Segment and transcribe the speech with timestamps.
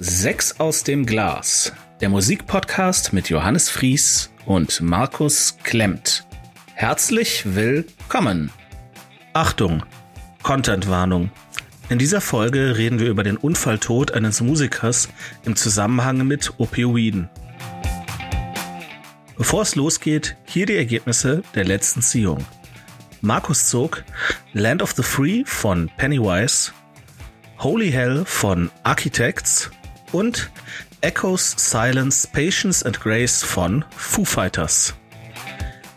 [0.00, 6.24] Sechs aus dem Glas, der Musikpodcast mit Johannes Fries und Markus Klemmt.
[6.74, 8.52] Herzlich willkommen.
[9.32, 9.82] Achtung,
[10.44, 11.32] Contentwarnung.
[11.88, 15.08] In dieser Folge reden wir über den Unfalltod eines Musikers
[15.44, 17.28] im Zusammenhang mit Opioiden.
[19.36, 22.46] Bevor es losgeht, hier die Ergebnisse der letzten Ziehung.
[23.20, 24.04] Markus zog
[24.52, 26.70] Land of the Free von Pennywise,
[27.58, 29.72] Holy Hell von Architects
[30.12, 30.50] und
[31.00, 34.94] Echoes, Silence, Patience and Grace von Foo Fighters.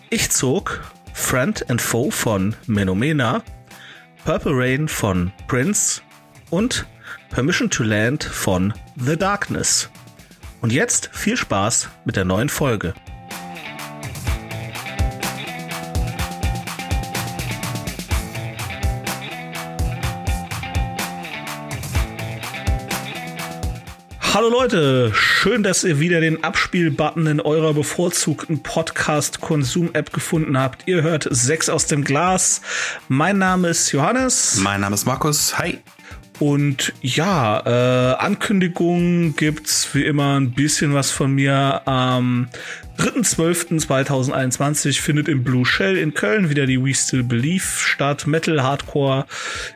[0.09, 0.81] Ich zog
[1.13, 3.43] Friend and Foe von Menomena,
[4.25, 6.01] Purple Rain von Prince
[6.49, 6.85] und
[7.29, 9.89] Permission to Land von The Darkness.
[10.61, 12.93] Und jetzt viel Spaß mit der neuen Folge.
[24.33, 30.87] Hallo Leute, schön, dass ihr wieder den Abspielbutton in eurer bevorzugten Podcast-Konsum-App gefunden habt.
[30.87, 32.61] Ihr hört sechs aus dem Glas.
[33.09, 34.61] Mein Name ist Johannes.
[34.63, 35.57] Mein Name ist Markus.
[35.57, 35.79] Hi.
[36.39, 41.81] Und ja, äh, Ankündigungen gibt's wie immer ein bisschen was von mir.
[41.85, 42.47] Am
[42.97, 48.25] 3.12.2021 findet im Blue Shell in Köln wieder die We Still Believe statt.
[48.25, 49.27] Metal, Hardcore,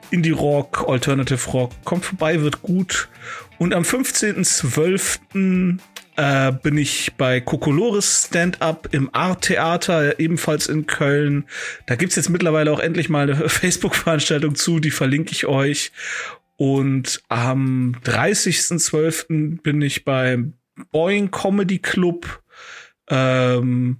[0.09, 1.71] Indie Rock, Alternative Rock.
[1.83, 3.09] Kommt vorbei, wird gut.
[3.57, 5.79] Und am 15.12.
[6.17, 11.43] Äh, bin ich bei Kokolores Stand-Up im Art-Theater, ebenfalls in Köln.
[11.87, 15.91] Da gibt's jetzt mittlerweile auch endlich mal eine Facebook-Veranstaltung zu, die verlinke ich euch.
[16.55, 19.61] Und am 30.12.
[19.61, 20.53] bin ich beim
[20.91, 22.41] Boeing Comedy Club.
[23.09, 23.97] Ähm,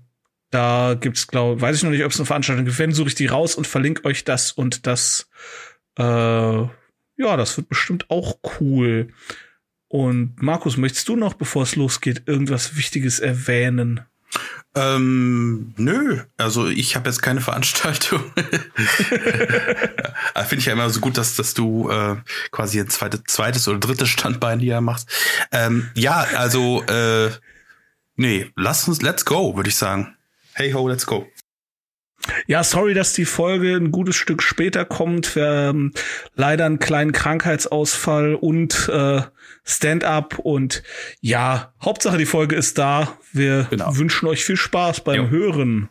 [0.51, 2.79] da gibt's, glaube weiß ich noch nicht, ob es eine Veranstaltung gibt.
[2.79, 5.29] Wenn suche ich die raus und verlinke euch das und das.
[5.97, 6.03] Äh,
[7.17, 9.09] ja, das wird bestimmt auch cool.
[9.95, 14.01] Und Markus, möchtest du noch, bevor es losgeht, irgendwas Wichtiges erwähnen?
[14.75, 18.21] Ähm, nö, also ich habe jetzt keine Veranstaltung.
[20.35, 22.17] Finde ich ja immer so gut, dass, dass du äh,
[22.51, 25.09] quasi ein zweites, zweites oder drittes Standbein hier machst.
[25.53, 27.31] Ähm, ja, also äh,
[28.17, 30.17] nee, lass uns, let's go, würde ich sagen.
[30.55, 31.25] Hey ho, let's go.
[32.47, 35.35] Ja, sorry, dass die Folge ein gutes Stück später kommt.
[35.35, 35.93] Wir haben
[36.35, 39.21] leider einen kleinen Krankheitsausfall und äh,
[39.63, 40.83] Stand-up und
[41.21, 43.17] ja, Hauptsache die Folge ist da.
[43.33, 43.97] Wir genau.
[43.97, 45.29] wünschen euch viel Spaß beim jo.
[45.29, 45.89] Hören.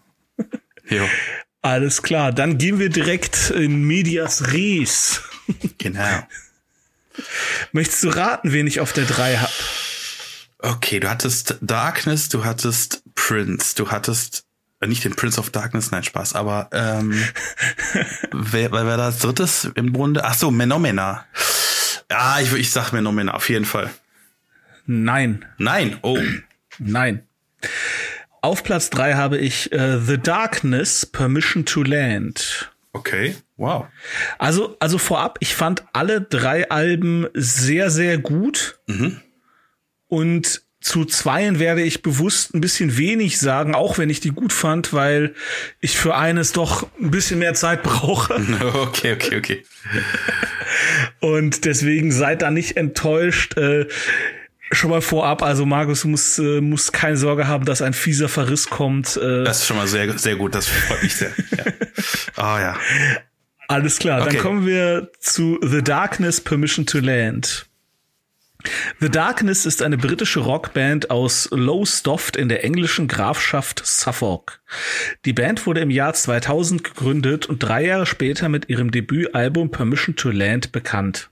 [0.88, 1.04] Jo.
[1.62, 5.22] Alles klar, dann gehen wir direkt in Medias Res.
[5.78, 6.26] Genau.
[7.72, 9.52] Möchtest du raten, wen ich auf der 3 hab?
[10.58, 14.46] Okay, du hattest Darkness, du hattest Prince, du hattest
[14.86, 17.12] nicht den Prince of Darkness, nein, Spaß, aber ähm,
[18.32, 20.24] wer, wer war das drittes im Bunde?
[20.24, 21.24] Ach so, Menomena.
[22.10, 23.90] Ja, ich, ich sag Menomena, auf jeden Fall.
[24.86, 25.44] Nein.
[25.58, 26.18] Nein, oh.
[26.78, 27.26] Nein.
[28.42, 32.70] Auf Platz drei habe ich äh, The Darkness, Permission to Land.
[32.92, 33.86] Okay, wow.
[34.38, 38.78] Also, also vorab, ich fand alle drei Alben sehr, sehr gut.
[38.86, 39.20] Mhm.
[40.08, 44.52] Und zu zweien werde ich bewusst ein bisschen wenig sagen, auch wenn ich die gut
[44.52, 45.34] fand, weil
[45.80, 48.34] ich für eines doch ein bisschen mehr Zeit brauche.
[48.74, 49.64] Okay, okay, okay.
[51.20, 53.56] Und deswegen seid da nicht enttäuscht.
[53.56, 53.86] Äh,
[54.72, 58.28] schon mal vorab, also Markus, du musst, äh, musst keine Sorge haben, dass ein fieser
[58.28, 59.16] Verriss kommt.
[59.16, 61.30] Äh, das ist schon mal sehr, sehr gut, das freut mich sehr.
[61.56, 61.64] ja.
[62.36, 62.76] Oh ja.
[63.68, 64.34] Alles klar, okay.
[64.34, 67.66] dann kommen wir zu The Darkness Permission to Land.
[69.00, 74.60] The Darkness ist eine britische Rockband aus Lowestoft in der englischen Grafschaft Suffolk.
[75.24, 80.16] Die Band wurde im Jahr 2000 gegründet und drei Jahre später mit ihrem Debütalbum Permission
[80.16, 81.30] to Land bekannt.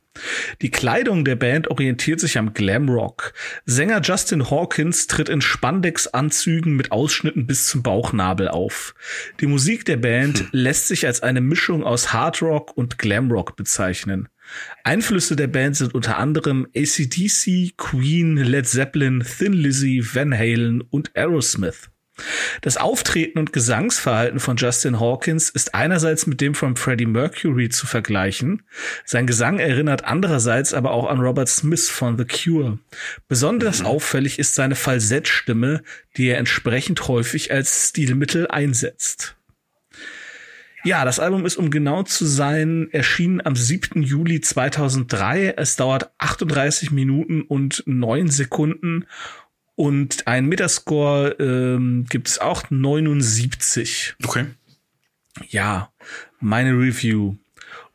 [0.61, 3.33] Die Kleidung der Band orientiert sich am Glamrock.
[3.65, 8.95] Sänger Justin Hawkins tritt in Spandex-Anzügen mit Ausschnitten bis zum Bauchnabel auf.
[9.41, 10.49] Die Musik der Band hm.
[10.53, 14.29] lässt sich als eine Mischung aus Hardrock und Glamrock bezeichnen.
[14.85, 21.17] Einflüsse der Band sind unter anderem ACDC, Queen, Led Zeppelin, Thin Lizzy, Van Halen und
[21.17, 21.89] Aerosmith.
[22.61, 27.87] Das Auftreten und Gesangsverhalten von Justin Hawkins ist einerseits mit dem von Freddie Mercury zu
[27.87, 28.63] vergleichen.
[29.05, 32.79] Sein Gesang erinnert andererseits aber auch an Robert Smith von The Cure.
[33.29, 33.87] Besonders mhm.
[33.87, 35.83] auffällig ist seine Falsettstimme,
[36.17, 39.37] die er entsprechend häufig als Stilmittel einsetzt.
[40.85, 44.03] Ja, das Album ist, um genau zu sein, erschienen am 7.
[44.03, 45.55] Juli 2003.
[45.57, 49.07] Es dauert 38 Minuten und 9 Sekunden
[49.75, 54.17] und ein Metascore ähm, gibt es auch 79.
[54.25, 54.47] Okay.
[55.49, 55.91] Ja,
[56.41, 57.37] meine Review.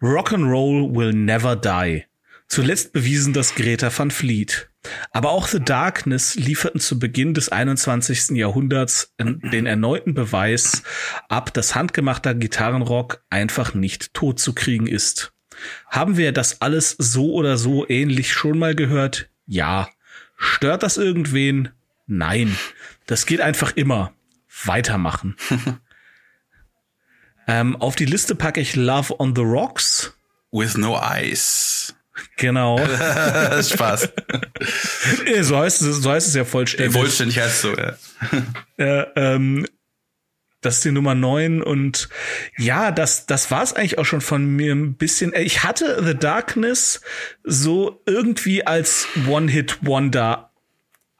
[0.02, 2.04] Rock'n'Roll will never die.
[2.48, 4.70] Zuletzt bewiesen das Greta van Fleet.
[5.12, 8.38] Aber auch The Darkness lieferten zu Beginn des 21.
[8.38, 10.84] Jahrhunderts den erneuten Beweis
[11.30, 15.34] ab, dass handgemachter Gitarrenrock einfach nicht tot zu kriegen ist.
[15.88, 19.30] Haben wir das alles so oder so ähnlich schon mal gehört?
[19.46, 19.90] Ja.
[20.36, 21.70] Stört das irgendwen?
[22.06, 22.56] Nein.
[23.06, 24.14] Das geht einfach immer.
[24.66, 25.36] Weitermachen.
[27.48, 30.14] ähm, auf die Liste packe ich Love on the Rocks.
[30.52, 31.97] With no eyes.
[32.38, 32.78] Genau.
[33.62, 34.10] Spaß.
[35.42, 36.94] so, heißt es, so heißt es ja vollständig.
[36.94, 37.94] Vollständig heißt es so, ja.
[38.78, 39.66] ja ähm,
[40.62, 42.10] das ist die Nummer neun und
[42.58, 45.34] ja, das, das war es eigentlich auch schon von mir ein bisschen.
[45.36, 47.02] Ich hatte The Darkness
[47.44, 50.47] so irgendwie als One-Hit-Wonder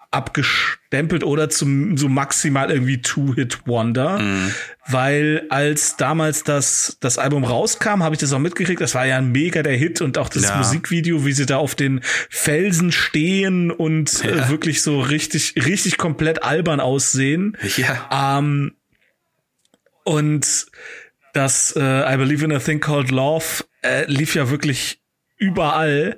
[0.10, 4.54] abgestempelt oder zum so maximal irgendwie Two-Hit-Wonder, mhm.
[4.88, 8.80] weil als damals das das Album rauskam, habe ich das auch mitgekriegt.
[8.80, 10.58] Das war ja ein mega der Hit und auch das ja.
[10.58, 14.46] Musikvideo, wie sie da auf den Felsen stehen und äh, ja.
[14.46, 17.58] äh, wirklich so richtig richtig komplett albern aussehen.
[17.76, 18.38] Ja.
[18.40, 18.74] Ähm,
[20.04, 20.68] und
[21.34, 25.02] das äh, I Believe in a Thing Called Love äh, lief ja wirklich
[25.38, 26.18] überall.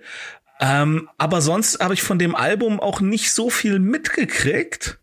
[0.60, 5.00] Ähm, aber sonst habe ich von dem Album auch nicht so viel mitgekriegt.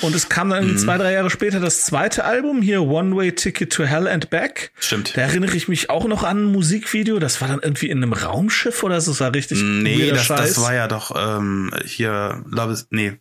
[0.00, 0.78] Und es kam dann mhm.
[0.78, 4.72] zwei, drei Jahre später das zweite Album, hier One Way Ticket to Hell and Back.
[4.80, 5.16] Stimmt.
[5.16, 7.20] Da erinnere ich mich auch noch an ein Musikvideo.
[7.20, 9.12] Das war dann irgendwie in einem Raumschiff oder so.
[9.12, 13.18] Das war richtig Nee, das, das war ja doch ähm, hier, Love is, nee.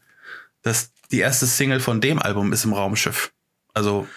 [0.64, 3.32] Das, die erste Single von dem Album ist im Raumschiff.
[3.74, 4.08] Also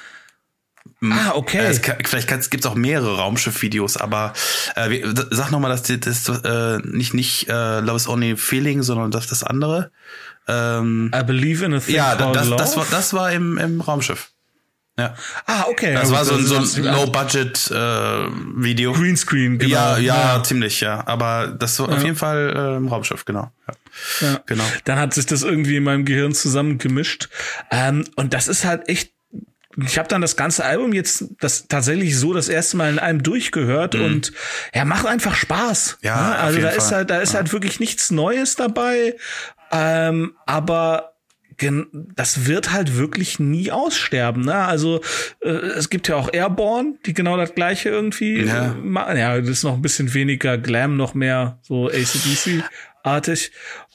[1.12, 1.58] Ah, okay.
[1.58, 4.32] Äh, kann, vielleicht gibt es auch mehrere Raumschiff-Videos, aber
[4.76, 8.82] äh, wie, sag nochmal, dass das, das äh, nicht nicht äh, Love is Only Feeling,
[8.82, 9.90] sondern das das andere.
[10.46, 12.56] Ähm, I believe in a thing Ja, das, love?
[12.56, 14.30] das war das war im im Raumschiff.
[14.96, 15.14] Ja.
[15.46, 15.92] Ah, okay.
[15.94, 18.92] Das ja, war so ein, so ein Low-Budget-Video.
[18.92, 19.74] Äh, Greenscreen, genau.
[19.74, 21.04] Ja, ja, ja, ziemlich, ja.
[21.06, 21.96] Aber das war ja.
[21.96, 23.50] auf jeden Fall äh, im Raumschiff, genau.
[24.20, 24.40] Ja.
[24.46, 24.62] Genau.
[24.84, 27.28] Dann hat sich das irgendwie in meinem Gehirn zusammengemischt.
[27.72, 29.13] Ähm, und das ist halt echt
[29.82, 33.22] ich habe dann das ganze Album jetzt das tatsächlich so das erste Mal in einem
[33.22, 34.04] durchgehört mhm.
[34.04, 34.32] und
[34.74, 35.98] ja, macht einfach Spaß.
[36.02, 36.36] Ja, ne?
[36.36, 36.78] also da Fall.
[36.78, 37.40] ist halt, da ist ja.
[37.40, 39.16] halt wirklich nichts Neues dabei,
[39.72, 41.14] ähm, aber
[42.16, 44.44] das wird halt wirklich nie aussterben.
[44.44, 44.54] Ne?
[44.54, 45.00] Also
[45.40, 48.74] äh, es gibt ja auch Airborne, die genau das gleiche irgendwie ja.
[48.82, 49.16] machen.
[49.16, 53.52] Ja, das ist noch ein bisschen weniger Glam, noch mehr so ACDC-artig.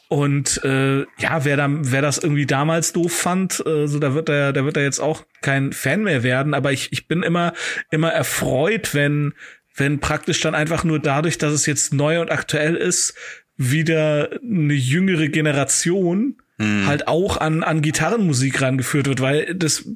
[0.09, 4.27] Und äh, ja, wer, da, wer das irgendwie damals doof fand, äh, so da wird
[4.27, 6.55] er, da wird er jetzt auch kein Fan mehr werden.
[6.55, 7.53] Aber ich, ich bin immer,
[7.91, 9.33] immer erfreut, wenn,
[9.75, 13.13] wenn praktisch dann einfach nur dadurch, dass es jetzt neu und aktuell ist,
[13.55, 16.87] wieder eine jüngere Generation mhm.
[16.87, 19.91] halt auch an, an Gitarrenmusik rangeführt wird, weil das,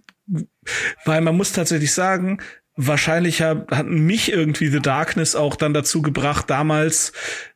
[1.06, 2.40] weil man muss tatsächlich sagen,
[2.76, 7.14] wahrscheinlich hat, hat mich irgendwie The Darkness auch dann dazu gebracht, damals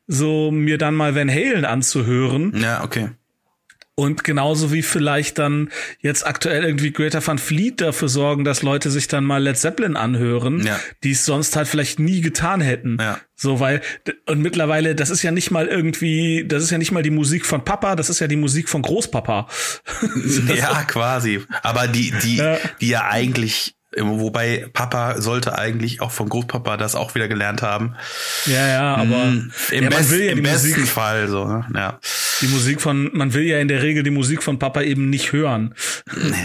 [0.08, 2.60] so mir dann mal Van Halen anzuhören.
[2.60, 3.10] Ja, okay.
[4.00, 5.72] Und genauso wie vielleicht dann
[6.02, 9.96] jetzt aktuell irgendwie Greater Van Fleet dafür sorgen, dass Leute sich dann mal Led Zeppelin
[9.96, 10.80] anhören, ja.
[11.04, 13.00] die es sonst halt vielleicht nie getan hätten.
[13.02, 13.20] Ja.
[13.34, 13.82] So, weil,
[14.28, 17.44] und mittlerweile, das ist ja nicht mal irgendwie, das ist ja nicht mal die Musik
[17.44, 19.48] von Papa, das ist ja die Musik von Großpapa.
[20.56, 21.42] ja, quasi.
[21.64, 22.60] Aber die, die, ja.
[22.80, 27.96] die ja eigentlich Wobei Papa sollte eigentlich auch von Großpapa das auch wieder gelernt haben.
[28.46, 31.46] Ja, ja, aber mm, im, ja, best, ja im besten Musik, Fall so.
[31.46, 31.66] Ne?
[31.74, 32.00] Ja.
[32.42, 35.32] Die Musik von, man will ja in der Regel die Musik von Papa eben nicht
[35.32, 35.74] hören.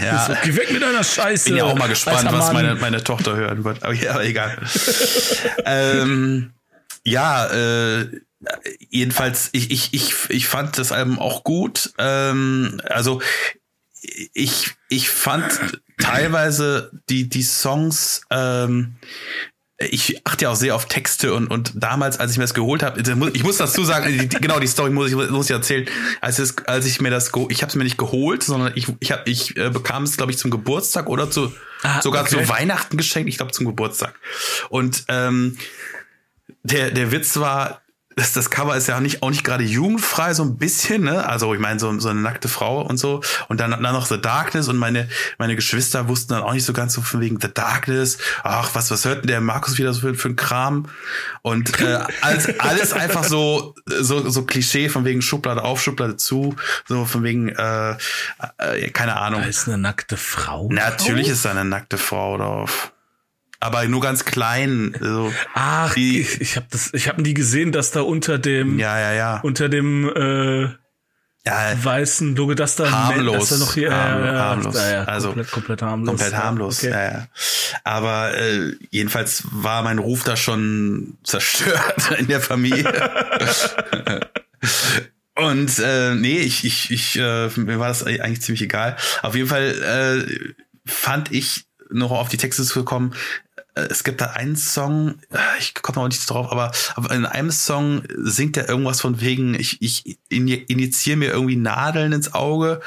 [0.03, 0.27] Ja.
[0.27, 1.49] So, geh weg mit deiner Scheiße.
[1.49, 3.83] Bin ja auch mal gespannt, was meine, meine Tochter hören wird.
[3.83, 4.57] Aber ja, egal.
[5.65, 6.53] ähm,
[7.03, 8.07] ja, äh,
[8.89, 11.91] jedenfalls, ich, ich, ich, ich fand das Album auch gut.
[11.97, 13.21] Ähm, also
[14.33, 18.95] ich, ich fand teilweise die, die Songs, ähm,
[19.79, 22.83] ich achte ja auch sehr auf Texte und, und damals, als ich mir das geholt
[22.83, 23.01] habe,
[23.33, 25.87] ich muss dazu sagen, die, genau die Story muss ich, muss ich erzählen,
[26.21, 29.11] als, es, als ich mir das, ich habe es mir nicht geholt, sondern ich, ich,
[29.11, 32.43] hab, ich äh, bekam es, glaube ich, zum Geburtstag oder zu, ah, sogar okay.
[32.43, 34.13] zu Weihnachten geschenkt, ich glaube zum Geburtstag.
[34.69, 35.57] Und ähm,
[36.63, 37.82] der, der Witz war,
[38.15, 41.27] das, das Cover ist ja auch nicht, auch nicht gerade jugendfrei, so ein bisschen, ne?
[41.27, 43.21] Also ich meine, so, so eine nackte Frau und so.
[43.47, 46.73] Und dann, dann noch The Darkness und meine, meine Geschwister wussten dann auch nicht so
[46.73, 48.17] ganz so von wegen The Darkness.
[48.43, 50.87] Ach, was, was hört denn der Markus wieder so für, für ein Kram?
[51.41, 56.55] Und äh, alles, alles einfach so, so, so Klischee von wegen Schublade auf, Schublade zu,
[56.87, 57.97] so von wegen, äh,
[58.57, 59.41] äh keine Ahnung.
[59.41, 60.69] Da ist eine nackte Frau.
[60.71, 62.91] Natürlich ist da eine nackte Frau drauf
[63.63, 64.95] aber nur ganz klein.
[64.99, 65.31] So.
[65.53, 68.99] Ach, die, ich, ich habe das, ich habe nie gesehen, dass da unter dem, ja,
[68.99, 70.69] ja, ja, unter dem äh,
[71.45, 74.75] ja, weißen Logo, dass da harmlos, dass da noch hier, harmlos, äh, harmlos.
[74.75, 76.79] Ja, ja, also komplett, komplett harmlos, komplett harmlos.
[76.79, 76.91] Okay.
[76.91, 77.27] Ja, ja.
[77.83, 82.85] Aber äh, jedenfalls war mein Ruf da schon zerstört in der Familie.
[85.35, 88.95] Und äh, nee, ich, ich, ich äh, mir war das eigentlich ziemlich egal.
[89.21, 90.53] Auf jeden Fall äh,
[90.85, 93.13] fand ich noch auf die Texte zu kommen.
[93.75, 96.71] Äh, es gibt da einen Song, äh, ich komme noch nicht drauf, aber,
[97.13, 102.33] in einem Song singt er irgendwas von wegen, ich, ich injiziere mir irgendwie Nadeln ins
[102.33, 102.81] Auge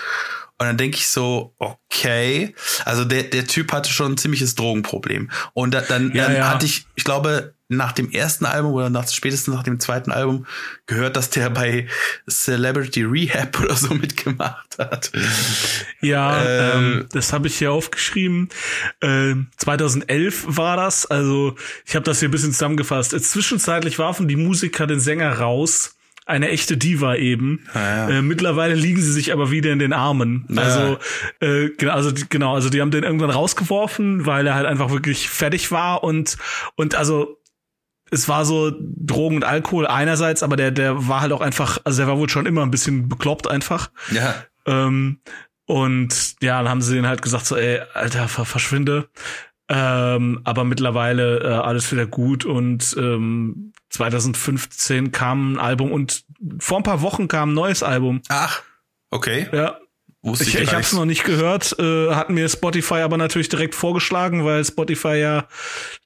[0.58, 5.30] und dann denke ich so, okay, also der, der Typ hatte schon ein ziemliches Drogenproblem.
[5.52, 6.48] Und da, dann, ja, dann ja.
[6.48, 10.46] hatte ich, ich glaube, nach dem ersten Album oder nach, spätestens nach dem zweiten Album
[10.86, 11.88] gehört, dass der bei
[12.28, 15.10] Celebrity Rehab oder so mitgemacht hat.
[16.00, 18.48] Ja, ähm, ähm, das habe ich hier aufgeschrieben.
[19.02, 21.06] Ähm, 2011 war das.
[21.06, 23.10] Also ich habe das hier ein bisschen zusammengefasst.
[23.10, 25.96] Zwischenzeitlich warfen die Musiker den Sänger raus
[26.26, 27.64] eine echte Diva eben.
[27.73, 28.09] Ah, ja.
[28.11, 30.45] äh, mittlerweile liegen sie sich aber wieder in den Armen.
[30.49, 30.62] Ja.
[30.62, 30.99] Also,
[31.40, 35.30] äh, genau, also genau, also die haben den irgendwann rausgeworfen, weil er halt einfach wirklich
[35.30, 36.37] fertig war und
[36.75, 37.40] und also
[38.11, 41.99] es war so Drogen und Alkohol einerseits, aber der der war halt auch einfach, also
[41.99, 43.90] der war wohl schon immer ein bisschen bekloppt einfach.
[44.11, 44.35] Ja.
[44.66, 45.21] Ähm,
[45.66, 49.09] und ja, dann haben sie den halt gesagt so, ey, Alter, verschwinde.
[49.68, 56.25] Ähm, aber mittlerweile äh, alles wieder gut und ähm, 2015 kam ein Album und
[56.59, 58.23] vor ein paar Wochen kam ein neues Album.
[58.29, 58.62] Ach,
[59.11, 59.49] okay.
[59.53, 59.79] Ja.
[60.26, 63.49] Wusste ich ich, ich habe es noch nicht gehört, äh, hat mir Spotify aber natürlich
[63.49, 65.47] direkt vorgeschlagen, weil Spotify ja,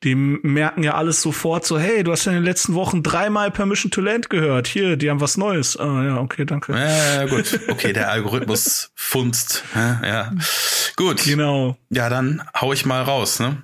[0.05, 3.51] die merken ja alles sofort so, hey, du hast ja in den letzten Wochen dreimal
[3.51, 4.67] Permission to Land gehört.
[4.67, 5.79] Hier, die haben was Neues.
[5.79, 6.75] Ah, ja, okay, danke.
[6.79, 7.61] Ja, gut.
[7.69, 9.65] Okay, der Algorithmus funzt.
[9.75, 10.33] Ja, ja.
[10.97, 11.25] Gut.
[11.25, 11.79] Genau.
[11.89, 13.63] Ja, dann hau ich mal raus, ne?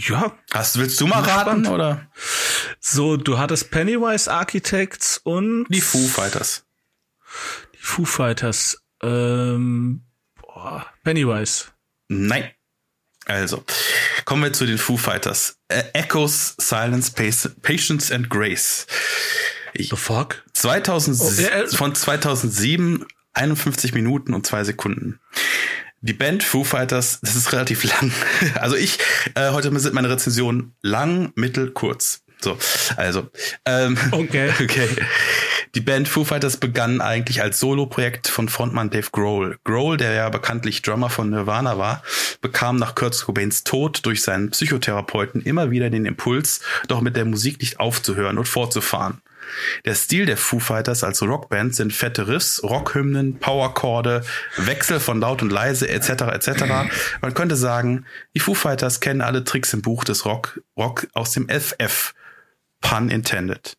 [0.00, 0.38] Ja.
[0.52, 2.08] Hast, willst du mal raten, oder?
[2.80, 6.64] So, du hattest Pennywise Architects und die Foo Fighters.
[7.74, 8.78] Die Foo Fighters.
[9.02, 10.04] Ähm,
[10.40, 11.66] boah, Pennywise.
[12.08, 12.50] Nein.
[13.26, 13.64] Also,
[14.24, 15.58] kommen wir zu den Foo Fighters.
[15.68, 18.86] Äh, Echoes, Silence, Patience and Grace.
[19.74, 20.44] The fuck?
[20.54, 25.20] 2000, oh, äh, von 2007, 51 Minuten und zwei Sekunden.
[26.00, 28.12] Die Band Foo Fighters, das ist relativ lang.
[28.54, 28.98] Also ich,
[29.34, 32.22] äh, heute sind meine Rezensionen lang, mittel, kurz.
[32.40, 32.56] So,
[32.96, 33.28] also.
[33.64, 34.50] Ähm, okay.
[34.62, 34.88] okay.
[35.74, 39.58] Die Band Foo Fighters begann eigentlich als Solo-Projekt von Frontmann Dave Grohl.
[39.64, 42.02] Grohl, der ja bekanntlich Drummer von Nirvana war,
[42.40, 47.24] bekam nach Kurt Cobains Tod durch seinen Psychotherapeuten immer wieder den Impuls, doch mit der
[47.24, 49.20] Musik nicht aufzuhören und fortzufahren.
[49.84, 54.24] Der Stil der Foo Fighters als Rockband sind fette Riffs, Rockhymnen, Powerchorde,
[54.56, 56.10] Wechsel von laut und leise etc.
[56.32, 56.64] etc.
[57.20, 61.32] Man könnte sagen, die Foo Fighters kennen alle Tricks im Buch des Rock, Rock aus
[61.32, 62.14] dem FF.
[62.80, 63.76] Pun intended.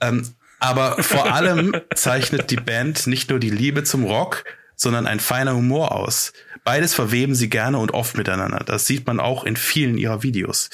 [0.00, 4.44] Ähm, aber vor allem zeichnet die Band nicht nur die Liebe zum Rock,
[4.76, 6.32] sondern ein feiner Humor aus.
[6.70, 8.62] Beides verweben sie gerne und oft miteinander.
[8.64, 10.70] Das sieht man auch in vielen ihrer Videos.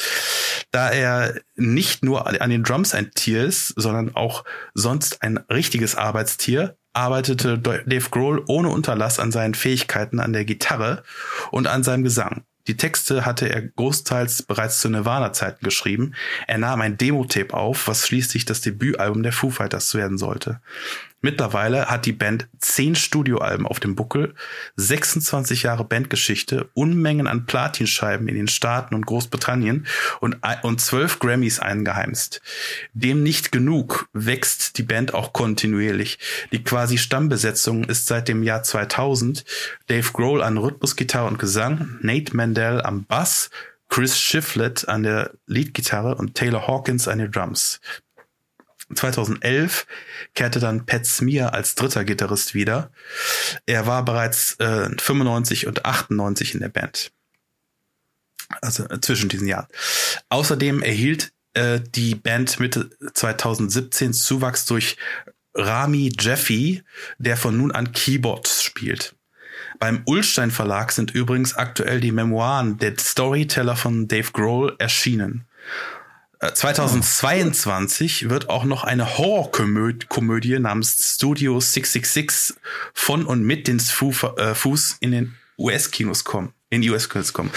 [0.71, 5.95] Da er nicht nur an den Drums ein Tier ist, sondern auch sonst ein richtiges
[5.95, 11.03] Arbeitstier, arbeitete Dave Grohl ohne Unterlass an seinen Fähigkeiten an der Gitarre
[11.51, 12.45] und an seinem Gesang.
[12.67, 16.13] Die Texte hatte er großteils bereits zu Nirvana-Zeiten geschrieben.
[16.47, 20.61] Er nahm ein Demo-Tape auf, was schließlich das Debütalbum der Foo Fighters werden sollte.
[21.23, 24.35] Mittlerweile hat die Band zehn Studioalben auf dem Buckel,
[24.77, 29.87] 26 Jahre Bandgeschichte, Unmengen an Platinscheiben in den Staaten und Großbritannien
[30.21, 32.43] und, und zwölf Grammys eingeheimst.
[32.93, 36.19] Dem nicht genug wächst die Band auch kontinuierlich.
[36.53, 39.45] Die quasi Stammbesetzung ist seit dem Jahr 2000
[39.89, 43.51] Dave Grohl an Rhythmusgitarre und Gesang, Nate Mandel am Bass,
[43.89, 47.81] Chris Shiflett an der Leadgitarre und Taylor Hawkins an den Drums.
[48.95, 49.87] 2011
[50.35, 52.91] kehrte dann Pat Smear als dritter Gitarrist wieder.
[53.67, 57.11] Er war bereits äh, 95 und 98 in der Band.
[58.61, 59.67] Also äh, zwischen diesen Jahren.
[60.29, 64.97] Außerdem erhielt äh, die Band Mitte 2017 Zuwachs durch
[65.55, 66.83] Rami Jeffy,
[67.19, 69.15] der von nun an Keyboards spielt.
[69.79, 75.47] Beim Ullstein Verlag sind übrigens aktuell die Memoiren der Storyteller von Dave Grohl erschienen.
[76.41, 82.57] 2022 wird auch noch eine Horrorkomödie namens Studio 666
[82.93, 86.53] von und mit den äh, Fuß in den US-Kinos kommen.
[86.69, 87.51] In die US-Kinos kommen.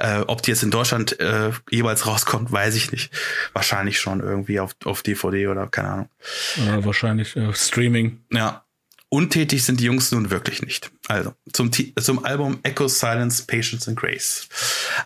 [0.00, 3.10] Äh, ob die jetzt in Deutschland äh, jeweils rauskommt, weiß ich nicht.
[3.52, 6.08] Wahrscheinlich schon irgendwie auf, auf DVD oder keine Ahnung.
[6.56, 8.24] Ja, wahrscheinlich äh, Streaming.
[8.32, 8.65] Ja,
[9.08, 10.90] Untätig sind die Jungs nun wirklich nicht.
[11.06, 14.48] Also, zum, zum Album Echo Silence, Patience and Grace.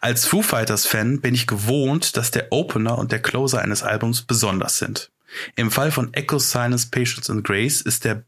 [0.00, 4.22] Als Foo Fighters Fan bin ich gewohnt, dass der Opener und der Closer eines Albums
[4.22, 5.10] besonders sind.
[5.54, 8.24] Im Fall von Echo Silence, Patience and Grace ist der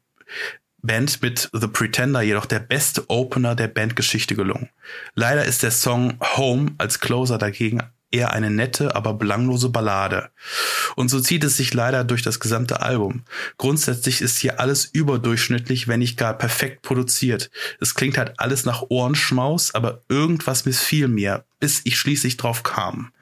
[0.82, 4.68] Band mit The Pretender jedoch der beste Opener der Bandgeschichte gelungen.
[5.14, 10.30] Leider ist der Song Home als Closer dagegen eher eine nette, aber belanglose Ballade.
[10.96, 13.24] Und so zieht es sich leider durch das gesamte Album.
[13.58, 17.50] Grundsätzlich ist hier alles überdurchschnittlich, wenn nicht gar perfekt produziert.
[17.80, 23.12] Es klingt halt alles nach Ohrenschmaus, aber irgendwas missfiel mir, bis ich schließlich drauf kam.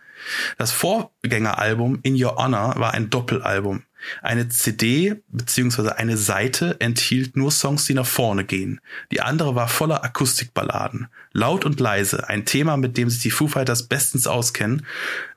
[0.58, 3.84] Das Vorgängeralbum In Your Honor war ein Doppelalbum.
[4.22, 5.90] Eine CD bzw.
[5.90, 8.80] eine Seite enthielt nur Songs, die nach vorne gehen.
[9.10, 11.08] Die andere war voller Akustikballaden.
[11.32, 14.86] Laut und leise, ein Thema, mit dem sich die Foo Fighters bestens auskennen.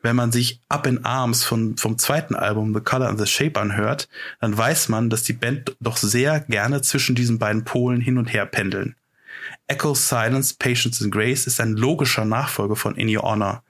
[0.01, 3.59] Wenn man sich Up in Arms von, vom zweiten Album The Color and the Shape
[3.59, 4.07] anhört,
[4.41, 8.33] dann weiß man, dass die Band doch sehr gerne zwischen diesen beiden Polen hin und
[8.33, 8.95] her pendeln.
[9.67, 13.63] Echo Silence, Patience and Grace ist ein logischer Nachfolger von In Your Honor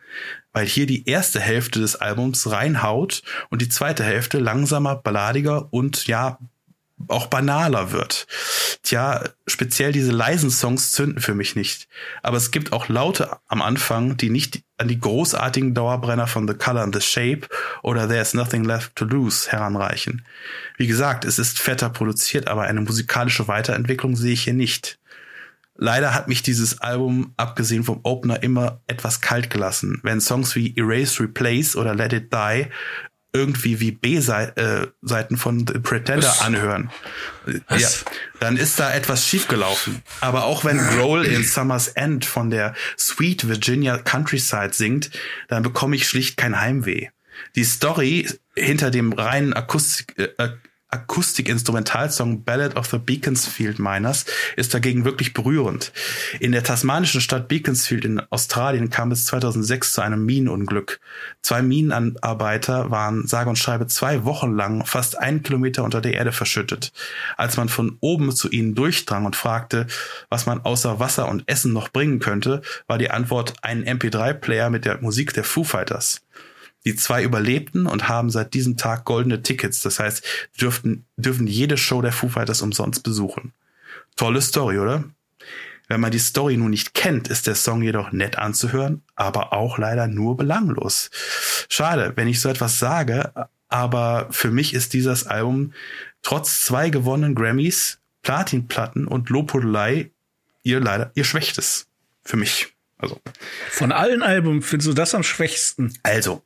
[0.51, 6.08] weil hier die erste Hälfte des Albums reinhaut und die zweite Hälfte langsamer, balladiger und
[6.08, 6.38] ja,
[7.08, 8.27] auch banaler wird.
[8.84, 11.88] Tja, speziell diese leisen Songs zünden für mich nicht.
[12.22, 16.53] Aber es gibt auch Laute am Anfang, die nicht an die großartigen Dauerbrenner von The
[16.53, 17.48] Color and the Shape
[17.82, 20.25] oder There's Nothing Left to Lose heranreichen.
[20.77, 25.00] Wie gesagt, es ist fetter produziert, aber eine musikalische Weiterentwicklung sehe ich hier nicht.
[25.75, 30.00] Leider hat mich dieses Album, abgesehen vom Opener, immer etwas kalt gelassen.
[30.03, 32.68] Wenn Songs wie Erase, Replace oder Let It Die
[33.36, 36.42] irgendwie wie B-Seiten von The Pretender Was?
[36.42, 36.92] anhören,
[37.68, 37.82] Was?
[37.82, 40.03] ja, dann ist da etwas schiefgelaufen.
[40.22, 45.10] Aber auch wenn Grohl in Summer's End von der Sweet Virginia Countryside singt,
[45.48, 47.10] dann bekomme ich schlicht kein Heimweh.
[47.56, 50.50] Die Story hinter dem reinen Akustik, äh,
[50.94, 55.92] Akustik-Instrumentalsong Ballad of the Beaconsfield Miners ist dagegen wirklich berührend.
[56.40, 61.00] In der tasmanischen Stadt Beaconsfield in Australien kam es 2006 zu einem Minenunglück.
[61.42, 66.32] Zwei Minenarbeiter waren sage und schreibe zwei Wochen lang fast einen Kilometer unter der Erde
[66.32, 66.92] verschüttet.
[67.38, 69.88] Als man von oben zu ihnen durchdrang und fragte,
[70.30, 74.86] was man außer Wasser und Essen noch bringen könnte, war die Antwort ein MP3-Player mit
[74.86, 76.23] der Musik der Foo Fighters.
[76.85, 79.81] Die zwei überlebten und haben seit diesem Tag goldene Tickets.
[79.81, 80.24] Das heißt,
[80.59, 83.53] dürften, dürfen jede Show der Foo Fighters umsonst besuchen.
[84.15, 85.05] Tolle Story, oder?
[85.87, 89.77] Wenn man die Story nun nicht kennt, ist der Song jedoch nett anzuhören, aber auch
[89.77, 91.09] leider nur belanglos.
[91.69, 93.31] Schade, wenn ich so etwas sage,
[93.67, 95.74] aber für mich ist dieses Album
[96.22, 100.11] trotz zwei gewonnenen Grammys, Platinplatten und Lobhudelei
[100.63, 101.87] ihr leider ihr schwächstes.
[102.24, 102.74] Für mich.
[102.98, 103.19] Also.
[103.69, 105.93] Von allen Alben findest du das am schwächsten?
[106.03, 106.41] Also,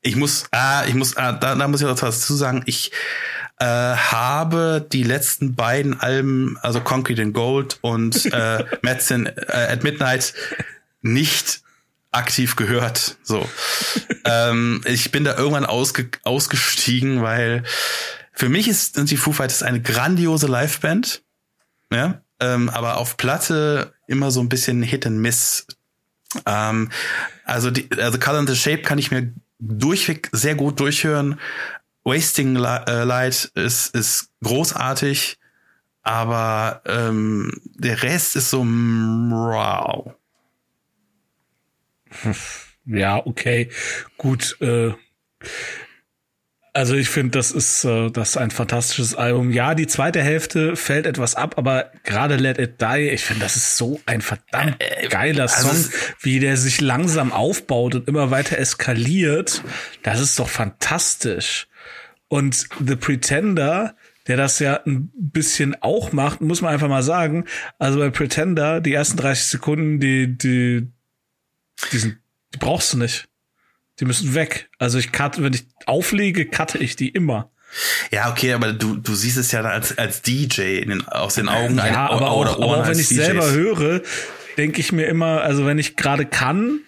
[0.00, 2.62] ich muss, ah, ich muss, ah, da, da muss ich noch was dazu sagen.
[2.66, 2.92] Ich
[3.58, 9.82] äh, habe die letzten beiden Alben, also Concrete and Gold und äh, Medicine äh, at
[9.82, 10.34] Midnight,
[11.00, 11.62] nicht
[12.10, 13.16] aktiv gehört.
[13.22, 13.48] So,
[14.24, 17.64] ähm, ich bin da irgendwann ausge ausgestiegen, weil
[18.32, 21.22] für mich ist sind die Foo Fighters eine grandiose Liveband,
[21.92, 25.66] ja, ähm, aber auf Platte immer so ein bisschen Hit and Miss.
[26.46, 26.90] Ähm,
[27.44, 31.40] also die, also Color and the Shape kann ich mir durchweg sehr gut durchhören.
[32.04, 35.38] Wasting äh, Light ist, ist großartig,
[36.02, 40.14] aber ähm, der Rest ist so wow.
[42.90, 43.68] Ja, okay,
[44.16, 44.56] gut.
[44.62, 44.94] Äh,
[46.72, 49.50] also ich finde, das ist äh, das ist ein fantastisches Album.
[49.50, 53.56] Ja, die zweite Hälfte fällt etwas ab, aber gerade Let It Die, ich finde, das
[53.56, 58.08] ist so ein verdammt äh, äh, geiler also Song, wie der sich langsam aufbaut und
[58.08, 59.62] immer weiter eskaliert.
[60.02, 61.68] Das ist doch fantastisch.
[62.28, 67.44] Und The Pretender, der das ja ein bisschen auch macht, muss man einfach mal sagen.
[67.78, 70.88] Also bei Pretender, die ersten 30 Sekunden, die, die,
[71.92, 72.18] die, sind,
[72.54, 73.27] die brauchst du nicht.
[74.00, 74.70] Die müssen weg.
[74.78, 77.50] Also ich cutte, wenn ich auflege, cutte ich die immer.
[78.10, 81.48] Ja, okay, aber du, du siehst es ja als, als DJ in den, aus den
[81.48, 81.76] Augen.
[81.76, 83.24] Ja, ein, aber, auch, aber auch wenn ich DJs.
[83.24, 84.02] selber höre,
[84.56, 86.80] denke ich mir immer, also wenn ich gerade kann,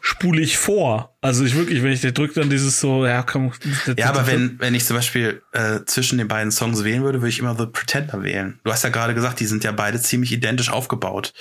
[0.00, 1.16] spule ich vor.
[1.20, 3.52] Also ich wirklich, wenn ich der drückt dann dieses so, ja, komm.
[3.96, 7.28] Ja, aber wenn, wenn ich zum Beispiel äh, zwischen den beiden Songs wählen würde, würde
[7.28, 8.58] ich immer The Pretender wählen.
[8.64, 11.32] Du hast ja gerade gesagt, die sind ja beide ziemlich identisch aufgebaut.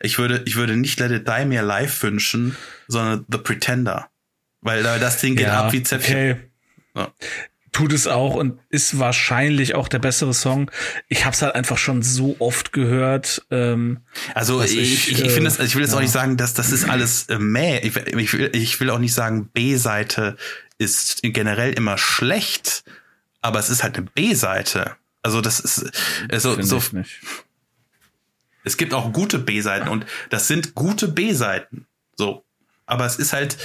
[0.00, 2.56] Ich würde, ich würde nicht Let It Die mehr live wünschen,
[2.88, 4.10] sondern The Pretender.
[4.62, 6.14] Weil das Ding geht ja, ab wie Zäpfchen.
[6.14, 6.36] Okay.
[6.94, 7.12] Ja.
[7.72, 10.70] Tut es auch und ist wahrscheinlich auch der bessere Song.
[11.08, 13.46] Ich habe es halt einfach schon so oft gehört.
[13.50, 14.00] Ähm,
[14.34, 15.98] also ich, ich, ich, ich finde es, ich will jetzt ja.
[15.98, 17.78] auch nicht sagen, dass das ist alles äh, mäh.
[17.78, 20.36] Ich, ich, will, ich will auch nicht sagen, B-Seite
[20.78, 22.82] ist generell immer schlecht,
[23.40, 24.96] aber es ist halt eine B-Seite.
[25.22, 25.92] Also das ist
[26.28, 26.82] also so.
[28.64, 31.86] Es gibt auch gute B-Seiten und das sind gute B-Seiten.
[32.16, 32.44] So,
[32.86, 33.56] aber es ist halt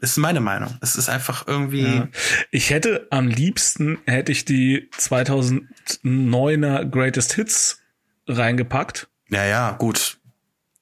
[0.00, 0.76] ist meine Meinung.
[0.80, 1.82] Es ist einfach irgendwie.
[1.82, 2.08] Ja.
[2.50, 7.80] Ich hätte am liebsten hätte ich die 2009er Greatest Hits
[8.28, 9.08] reingepackt.
[9.30, 10.18] Ja, ja, gut.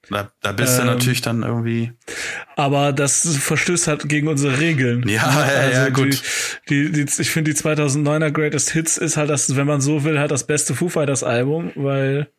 [0.09, 1.91] Da, da bist ähm, du natürlich dann irgendwie.
[2.55, 5.07] Aber das verstößt halt gegen unsere Regeln.
[5.07, 6.21] Ja, ja, also ja gut.
[6.69, 10.03] Die, die, die, ich finde, die 2009er Greatest Hits ist halt das, wenn man so
[10.03, 12.29] will, halt das beste Foo Fighters Album, weil.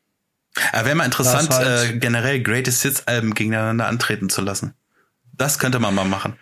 [0.72, 4.74] Ja, wäre mal interessant, halt äh, generell Greatest Hits Alben gegeneinander antreten zu lassen.
[5.38, 6.35] Das könnte man mal machen.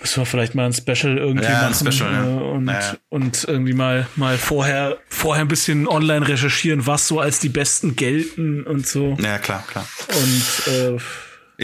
[0.00, 2.24] Müssen wir vielleicht mal ein Special irgendwie ja, machen ein Special, ja.
[2.24, 2.96] Äh, und, ja.
[3.10, 7.96] und irgendwie mal, mal vorher, vorher ein bisschen online recherchieren, was so als die besten
[7.96, 9.16] gelten und so.
[9.20, 9.86] Ja, klar, klar.
[10.08, 10.98] Und äh,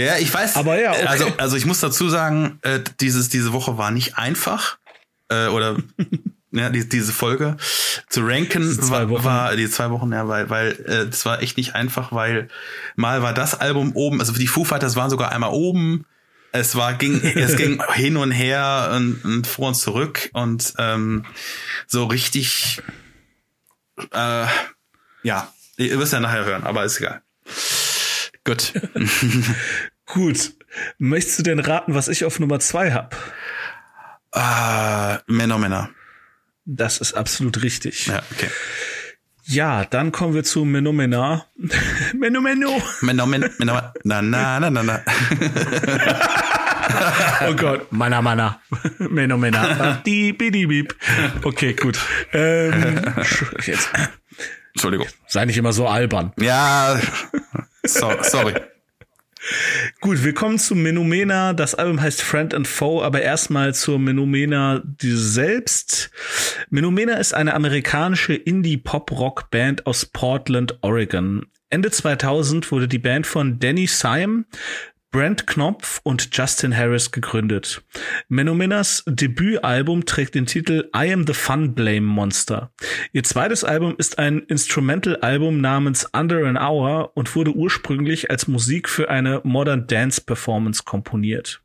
[0.04, 0.56] ja, ich weiß.
[0.56, 1.06] Aber ja, okay.
[1.06, 4.76] also, also ich muss dazu sagen, äh, dieses, diese Woche war nicht einfach.
[5.30, 5.78] Äh, oder
[6.52, 7.56] ja, die, diese Folge
[8.10, 11.74] zu ranken war, war die zwei Wochen, ja, weil, weil äh, das war echt nicht
[11.74, 12.48] einfach, weil
[12.96, 16.04] mal war das Album oben, also die Foo Fighters waren sogar einmal oben
[16.56, 21.24] es war ging es ging hin und her und, und vor und zurück und ähm,
[21.86, 22.82] so richtig
[24.12, 24.46] äh,
[25.22, 27.22] ja ihr wirst ja nachher hören aber ist egal.
[28.44, 28.74] Gut.
[30.06, 30.52] Gut.
[30.98, 33.16] Möchtest du denn raten was ich auf Nummer zwei hab?
[34.32, 35.90] Äh, Männer Männer.
[36.64, 38.06] Das ist absolut richtig.
[38.06, 38.50] Ja okay
[39.46, 41.46] ja, dann kommen wir zu Menomena.
[42.14, 42.80] Menomeno.
[43.00, 43.48] Menomeno.
[43.62, 45.00] Na, na, na, na, na.
[47.48, 47.92] oh Gott.
[47.92, 48.60] Mana, mana.
[48.98, 50.00] Menomena.
[51.42, 51.98] Okay, gut.
[52.32, 53.02] Ähm,
[53.64, 53.88] jetzt.
[54.74, 55.06] Entschuldigung.
[55.26, 56.32] Sei nicht immer so albern.
[56.40, 57.00] Ja,
[57.84, 58.54] so, sorry.
[60.00, 61.52] Gut, wir kommen zu Menomena.
[61.52, 66.10] Das Album heißt Friend and Foe, aber erstmal zur Menomena selbst.
[66.70, 71.46] Menomena ist eine amerikanische Indie-Pop-Rock-Band aus Portland, Oregon.
[71.70, 74.44] Ende 2000 wurde die Band von Danny Syme,
[75.10, 77.82] Brent Knopf und Justin Harris gegründet.
[78.28, 82.70] Menomenas Debütalbum trägt den Titel I Am the Fun Blame Monster.
[83.12, 88.88] Ihr zweites Album ist ein Instrumental-Album namens Under an Hour und wurde ursprünglich als Musik
[88.88, 91.62] für eine Modern Dance Performance komponiert.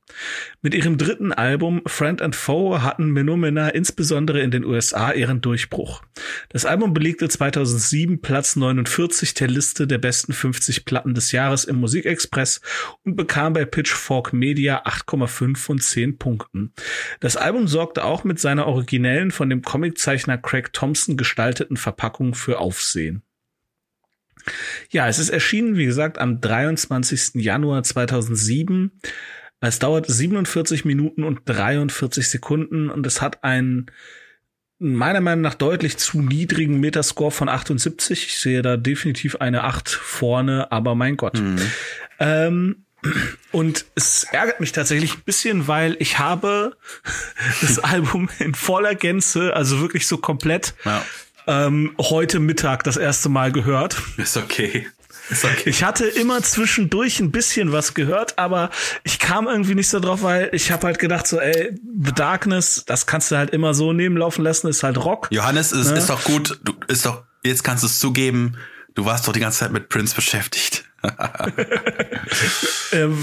[0.62, 6.02] Mit ihrem dritten Album Friend and Foe hatten Menomena insbesondere in den USA ihren Durchbruch.
[6.50, 11.78] Das Album belegte 2007 Platz 49 der Liste der besten 50 Platten des Jahres im
[11.78, 12.62] Musikexpress
[13.04, 16.74] und bekam bei Pitchfork Media 8,5 von 10 Punkten.
[17.20, 22.60] Das Album sorgte auch mit seiner originellen von dem Comiczeichner Craig Thompson gestalteten Verpackung für
[22.60, 23.24] Aufsehen.
[24.90, 27.36] Ja, es ist erschienen, wie gesagt, am 23.
[27.36, 28.92] Januar 2007.
[29.62, 33.92] Es dauert 47 Minuten und 43 Sekunden und es hat einen
[34.80, 38.26] meiner Meinung nach deutlich zu niedrigen Metascore von 78.
[38.26, 41.40] Ich sehe da definitiv eine 8 vorne, aber mein Gott.
[41.40, 41.60] Mhm.
[42.20, 42.86] Ähm,
[43.52, 46.76] und es ärgert mich tatsächlich ein bisschen, weil ich habe
[47.62, 51.06] das Album in voller Gänze, also wirklich so komplett, ja.
[51.46, 54.02] ähm, heute Mittag das erste Mal gehört.
[54.18, 54.88] Ist okay.
[55.32, 55.70] Okay.
[55.70, 58.70] Ich hatte immer zwischendurch ein bisschen was gehört, aber
[59.04, 62.84] ich kam irgendwie nicht so drauf, weil ich habe halt gedacht so, ey, The Darkness,
[62.86, 65.28] das kannst du halt immer so nebenlaufen lassen, ist halt Rock.
[65.32, 65.98] Johannes, ist, ne?
[65.98, 68.58] ist doch gut, du ist doch, jetzt kannst du es zugeben,
[68.96, 70.91] du warst doch die ganze Zeit mit Prince beschäftigt.
[72.92, 73.18] Ähm,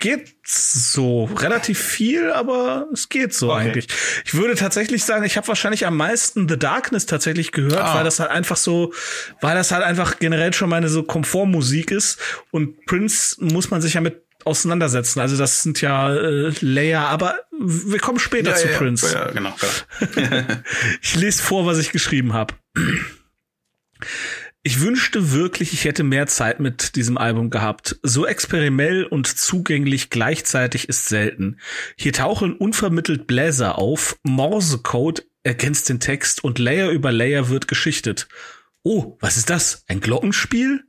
[0.00, 3.60] geht so relativ viel, aber es geht so okay.
[3.60, 3.88] eigentlich.
[4.24, 7.96] Ich würde tatsächlich sagen, ich habe wahrscheinlich am meisten The Darkness tatsächlich gehört, ah.
[7.96, 8.92] weil das halt einfach so,
[9.40, 12.18] weil das halt einfach generell schon meine so Komfortmusik ist
[12.50, 15.20] und Prince muss man sich ja mit auseinandersetzen.
[15.20, 19.12] Also das sind ja äh, Layer, aber wir kommen später ja, zu ja, Prince.
[19.12, 19.54] Ja, genau.
[21.02, 22.54] ich lese vor, was ich geschrieben habe.
[24.66, 28.00] Ich wünschte wirklich, ich hätte mehr Zeit mit diesem Album gehabt.
[28.02, 31.58] So experimentell und zugänglich gleichzeitig ist selten.
[31.96, 38.26] Hier tauchen unvermittelt Bläser auf, Morsecode ergänzt den Text und Layer über Layer wird geschichtet.
[38.82, 39.84] Oh, was ist das?
[39.86, 40.84] Ein Glockenspiel?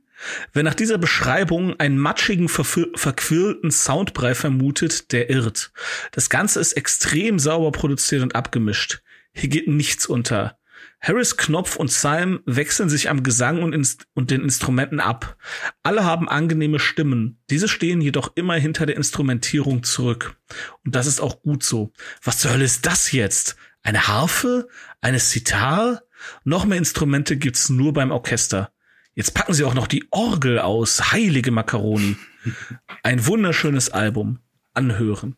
[0.54, 5.70] Wer nach dieser Beschreibung einen matschigen, verquirlten Soundbrei vermutet, der irrt.
[6.12, 9.02] Das Ganze ist extrem sauber produziert und abgemischt.
[9.34, 10.58] Hier geht nichts unter.
[11.06, 15.36] Harris, Knopf und Syme wechseln sich am Gesang und, Inst und den Instrumenten ab.
[15.84, 17.38] Alle haben angenehme Stimmen.
[17.48, 20.36] Diese stehen jedoch immer hinter der Instrumentierung zurück.
[20.84, 21.92] Und das ist auch gut so.
[22.24, 23.56] Was zur Hölle ist das jetzt?
[23.84, 24.66] Eine Harfe?
[25.00, 26.02] Eine Sitar?
[26.42, 28.72] Noch mehr Instrumente gibt's nur beim Orchester.
[29.14, 31.12] Jetzt packen sie auch noch die Orgel aus.
[31.12, 32.16] Heilige Macaroni.
[33.04, 34.40] Ein wunderschönes Album.
[34.74, 35.36] Anhören.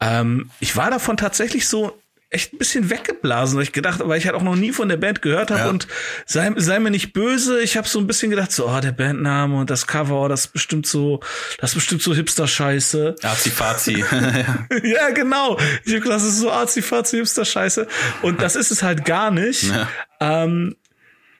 [0.00, 4.26] Ähm, ich war davon tatsächlich so echt ein bisschen weggeblasen, weil ich gedacht, weil ich
[4.26, 5.68] halt auch noch nie von der Band gehört habe ja.
[5.68, 5.88] und
[6.26, 9.58] sei, sei mir nicht böse, ich habe so ein bisschen gedacht, so, oh, der Bandname
[9.58, 11.20] und das Cover, oh, das ist bestimmt so,
[11.58, 13.16] das ist bestimmt so Hipster-Scheiße.
[13.22, 13.92] Arzi-Fazi.
[14.84, 15.58] ja, genau.
[15.84, 17.88] Ich hab gedacht, das ist so Arzi-Fazi, Hipster-Scheiße.
[18.22, 19.64] Und das ist es halt gar nicht.
[19.64, 19.88] Ja.
[20.20, 20.76] Ähm,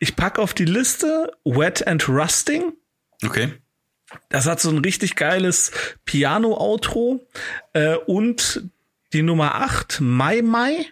[0.00, 2.72] ich packe auf die Liste Wet and Rusting.
[3.24, 3.52] Okay.
[4.28, 5.70] Das hat so ein richtig geiles
[6.04, 7.28] Piano-Outro
[7.74, 8.64] äh, und
[9.12, 10.86] die Nummer 8, Mai Mai.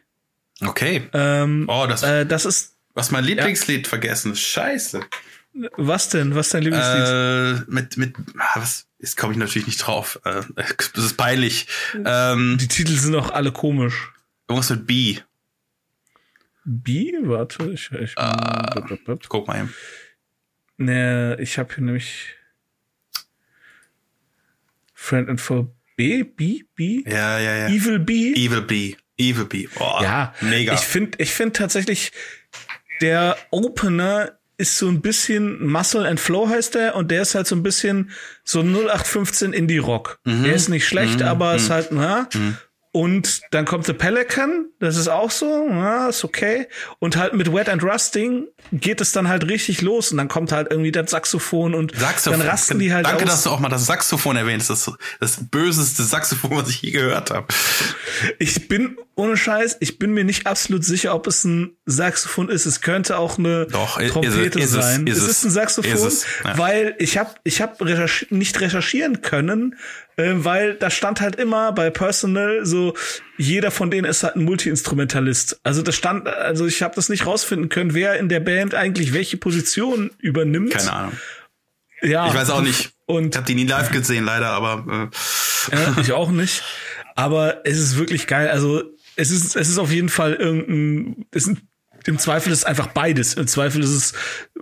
[0.61, 1.09] Okay.
[1.12, 2.76] Ähm, oh, das, äh, das ist.
[2.94, 3.88] Was mein Lieblingslied ja.
[3.88, 4.35] vergessen.
[4.35, 5.00] Scheiße.
[5.76, 6.35] Was denn?
[6.35, 7.07] Was ist dein Lieblingslied?
[7.07, 8.87] Äh, mit, mit, ah, was?
[8.98, 10.18] Jetzt komme ich natürlich nicht drauf.
[10.24, 11.68] Äh, das ist peinlich.
[12.04, 14.12] Ähm, die Titel sind auch alle komisch.
[14.48, 15.18] Irgendwas mit B.
[16.64, 17.12] B?
[17.22, 19.74] Warte, ich, ich uh, guck mal eben.
[20.76, 22.35] Ne, ich habe hier nämlich
[24.94, 27.02] Friend and Foe B, B, B?
[27.11, 27.66] Ja, ja, ja.
[27.66, 28.32] Evil B?
[28.32, 28.94] Evil B.
[29.18, 29.66] Evil B.
[29.80, 30.74] Oh, ja, mega.
[30.74, 32.12] Ich finde, ich finde tatsächlich,
[33.00, 37.48] der Opener ist so ein bisschen Muscle and Flow heißt der und der ist halt
[37.48, 38.12] so ein bisschen
[38.44, 40.20] so 0815 Indie Rock.
[40.24, 40.44] Mhm.
[40.44, 41.26] Der ist nicht schlecht, mhm.
[41.26, 41.56] aber mhm.
[41.56, 42.56] ist halt, na, mhm.
[42.90, 46.68] Und dann kommt The Pelican, das ist auch so, ja, ist okay.
[46.98, 50.53] Und halt mit Wet and Rusting geht es dann halt richtig los und dann kommt
[50.53, 52.40] halt irgendwie das Saxophon und Saxophon.
[52.40, 53.31] dann rasten die halt Danke, aus.
[53.31, 54.70] dass du auch mal das Saxophon erwähnst.
[54.70, 57.46] Das ist das böseste Saxophon, was ich je gehört habe.
[58.38, 62.64] Ich bin ohne Scheiß, ich bin mir nicht absolut sicher, ob es ein Saxophon ist.
[62.64, 65.07] Es könnte auch eine Doch, Trompete ist es, sein.
[65.07, 66.57] Ist es, es ist ein Saxophon, es, ja.
[66.57, 69.77] weil ich habe ich hab recherchi nicht recherchieren können,
[70.18, 72.94] äh, weil da stand halt immer bei Personal so,
[73.37, 75.61] jeder von denen ist halt ein Multiinstrumentalist.
[75.62, 79.12] Also das stand, also ich habe das nicht rausfinden können, wer in der Band eigentlich
[79.12, 80.72] welche Position übernimmt.
[80.72, 81.12] Keine Ahnung.
[82.02, 82.26] Ja.
[82.26, 82.90] Ich weiß auch nicht.
[83.07, 85.11] Und ich habe die nie live gesehen, leider, aber
[85.72, 85.76] äh.
[85.76, 86.62] ja, ich auch nicht.
[87.14, 88.48] Aber es ist wirklich geil.
[88.48, 88.83] Also
[89.16, 91.61] es ist, es ist auf jeden Fall irgendein, es sind
[92.09, 93.35] im Zweifel ist es einfach beides.
[93.35, 94.12] Im Zweifel ist es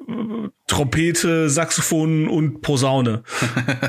[0.09, 3.23] äh, Trompete, Saxophon und Posaune.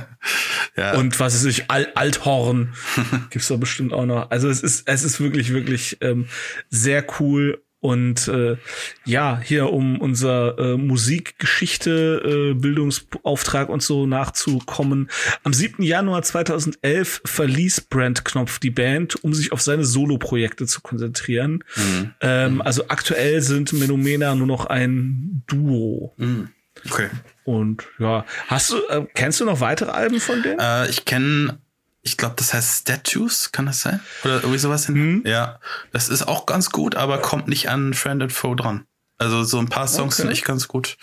[0.78, 0.94] ja.
[0.94, 2.76] Und was ist ich, Al Althorn
[3.32, 4.30] gibt's da bestimmt auch noch.
[4.30, 6.28] Also es ist, es ist wirklich, wirklich ähm,
[6.70, 8.58] sehr cool und äh,
[9.06, 15.10] ja, hier um unser äh, Musikgeschichte, äh, Bildungsauftrag und so nachzukommen.
[15.44, 15.84] Am 7.
[15.84, 21.64] Januar 2011 verließ Brent Knopf die Band, um sich auf seine Soloprojekte zu konzentrieren.
[21.76, 22.14] Mhm.
[22.22, 26.14] Ähm, also aktuell sind Menomena nur noch ein Duo.
[26.18, 26.50] Mhm.
[26.86, 27.10] Okay.
[27.44, 30.60] Und ja, hast du, äh, kennst du noch weitere Alben von denen?
[30.60, 31.60] Äh, ich kenne
[32.08, 34.00] ich glaube, das heißt Statues, kann das sein?
[34.24, 34.88] Oder irgendwie sowas?
[34.88, 35.24] Mhm.
[35.26, 35.60] Ja,
[35.92, 38.86] das ist auch ganz gut, aber kommt nicht an Friend and Foe dran.
[39.18, 40.24] Also so ein paar Songs okay.
[40.24, 40.98] sind echt ganz gut.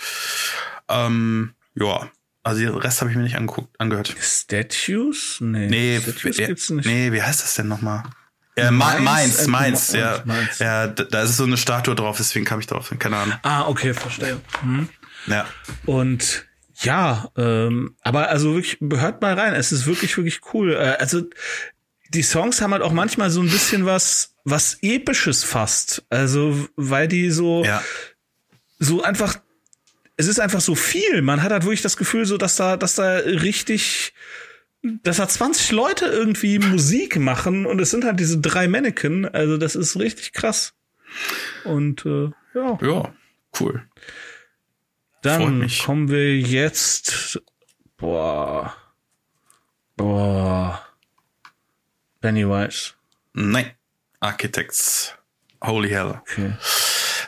[0.88, 2.08] Ähm, ja,
[2.42, 4.14] also den Rest habe ich mir nicht angeguckt, angehört.
[4.18, 5.38] Statues?
[5.40, 6.86] Nee, nee, Statues wie, gibt's nicht.
[6.86, 8.04] Nee, wie heißt das denn nochmal?
[8.56, 10.22] Äh, Mainz, Mainz, ja.
[10.24, 10.58] Mainz.
[10.58, 13.38] Ja, da ist so eine Statue drauf, deswegen kam ich drauf, keine Ahnung.
[13.42, 14.40] Ah, okay, verstehe.
[14.62, 14.88] Hm.
[15.26, 15.46] Ja.
[15.84, 16.46] Und
[16.84, 20.72] ja, ähm, aber also wirklich, hört mal rein, es ist wirklich, wirklich cool.
[20.72, 21.22] Äh, also
[22.10, 26.04] die Songs haben halt auch manchmal so ein bisschen was, was Episches fast.
[26.10, 27.82] Also, weil die so, ja.
[28.78, 29.36] so einfach,
[30.16, 31.22] es ist einfach so viel.
[31.22, 34.14] Man hat halt wirklich das Gefühl, so, dass da, dass da richtig,
[34.82, 39.26] dass da 20 Leute irgendwie Musik machen und es sind halt diese drei Mannequin.
[39.26, 40.74] Also, das ist richtig krass.
[41.64, 42.78] Und äh, ja.
[42.80, 43.14] Ja,
[43.60, 43.82] cool.
[45.24, 47.40] Dann kommen wir jetzt.
[47.96, 48.74] Boah.
[49.96, 50.84] Boah.
[52.20, 52.92] Pennywise.
[53.32, 53.70] Nein.
[54.20, 55.14] Architects.
[55.62, 56.20] Holy Hell.
[56.20, 56.52] Okay.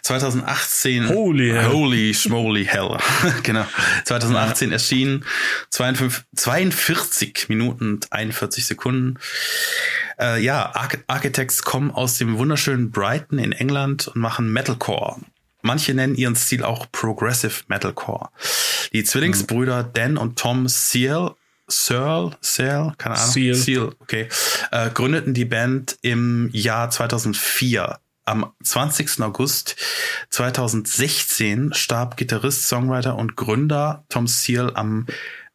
[0.03, 1.09] 2018.
[1.09, 1.73] Holy Hell.
[1.73, 2.99] Holy Schmoly Hell.
[3.43, 3.67] genau.
[4.05, 4.75] 2018 ja.
[4.75, 5.25] erschienen.
[5.71, 9.19] 52, 42 Minuten und 41 Sekunden.
[10.21, 10.71] Äh, ja,
[11.07, 15.21] Architects kommen aus dem wunderschönen Brighton in England und machen Metalcore.
[15.67, 18.31] Manche nennen ihren Stil auch Progressive Metalcore.
[18.93, 21.35] Die Zwillingsbrüder Dan und Tom Seal
[21.69, 23.33] Searle, Searle, keine Ahnung.
[23.33, 23.55] Seal.
[23.55, 24.29] Seal, okay.
[24.71, 27.99] Äh, gründeten die Band im Jahr 2004.
[28.25, 29.21] Am 20.
[29.21, 29.77] August
[30.31, 35.07] 2016 starb Gitarrist, Songwriter und Gründer Tom Seal am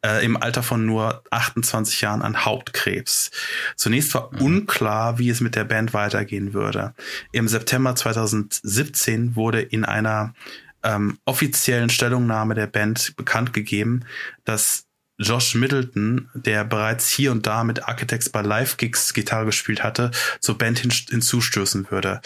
[0.04, 3.30] äh, im Alter von nur 28 Jahren an Hautkrebs.
[3.76, 4.40] Zunächst war mhm.
[4.40, 6.94] unklar, wie es mit der Band weitergehen würde.
[7.32, 10.34] Im September 2017 wurde in einer
[10.82, 14.04] ähm, offiziellen Stellungnahme der Band bekannt gegeben,
[14.44, 14.86] dass
[15.22, 20.58] Josh Middleton, der bereits hier und da mit Architects bei Live-Gigs Gitarre gespielt hatte, zur
[20.58, 22.20] Band hin hinzustößen würde.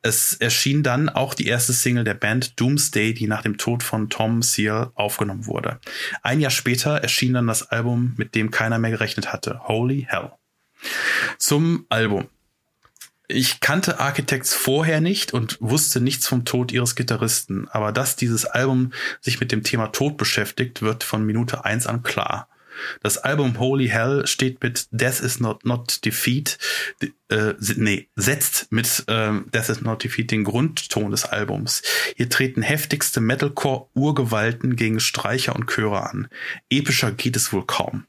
[0.00, 4.08] Es erschien dann auch die erste Single der Band Doomsday, die nach dem Tod von
[4.08, 5.80] Tom Seal aufgenommen wurde.
[6.22, 10.32] Ein Jahr später erschien dann das Album, mit dem keiner mehr gerechnet hatte, Holy Hell.
[11.38, 12.28] Zum Album.
[13.30, 18.46] Ich kannte Architects vorher nicht und wusste nichts vom Tod ihres Gitarristen, aber dass dieses
[18.46, 22.48] Album sich mit dem Thema Tod beschäftigt, wird von Minute eins an klar.
[23.02, 26.58] Das Album Holy Hell steht mit Death is Not, not Defeat,
[27.28, 31.82] äh, nee, setzt mit äh, Death is Not Defeat den Grundton des Albums.
[32.16, 36.28] Hier treten heftigste Metalcore-Urgewalten gegen Streicher und Chöre an.
[36.70, 38.06] Epischer geht es wohl kaum.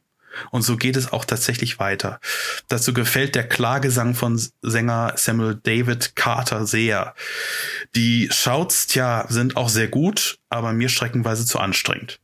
[0.51, 2.19] Und so geht es auch tatsächlich weiter.
[2.67, 7.15] Dazu gefällt der Klagesang von Sänger Samuel David Carter sehr.
[7.95, 12.19] Die Shouts, tja, sind auch sehr gut, aber mir streckenweise zu anstrengend.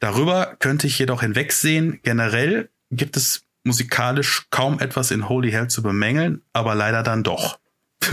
[0.00, 2.00] Darüber könnte ich jedoch hinwegsehen.
[2.02, 7.58] Generell gibt es musikalisch kaum etwas in Holy Hell zu bemängeln, aber leider dann doch.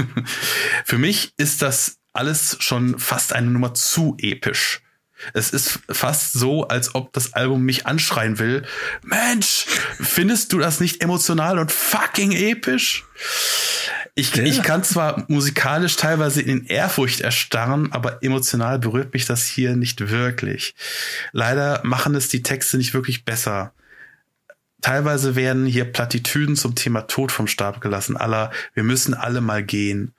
[0.85, 4.81] Für mich ist das alles schon fast eine Nummer zu episch.
[5.33, 8.63] Es ist fast so, als ob das Album mich anschreien will.
[9.01, 9.65] Mensch,
[9.99, 13.05] findest du das nicht emotional und fucking episch?
[14.13, 14.43] Ich, ja.
[14.43, 20.09] ich kann zwar musikalisch teilweise in Ehrfurcht erstarren, aber emotional berührt mich das hier nicht
[20.09, 20.75] wirklich.
[21.33, 23.73] Leider machen es die Texte nicht wirklich besser.
[24.85, 29.63] Teilweise werden hier Plattitüden zum Thema Tod vom Stab gelassen, aller wir müssen alle mal
[29.63, 30.13] gehen.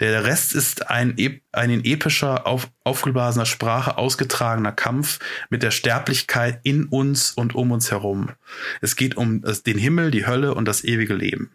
[0.00, 1.14] Der Rest ist ein,
[1.52, 7.70] ein in epischer, auf, aufgeblasener Sprache ausgetragener Kampf mit der Sterblichkeit in uns und um
[7.70, 8.30] uns herum.
[8.80, 11.52] Es geht um den Himmel, die Hölle und das ewige Leben.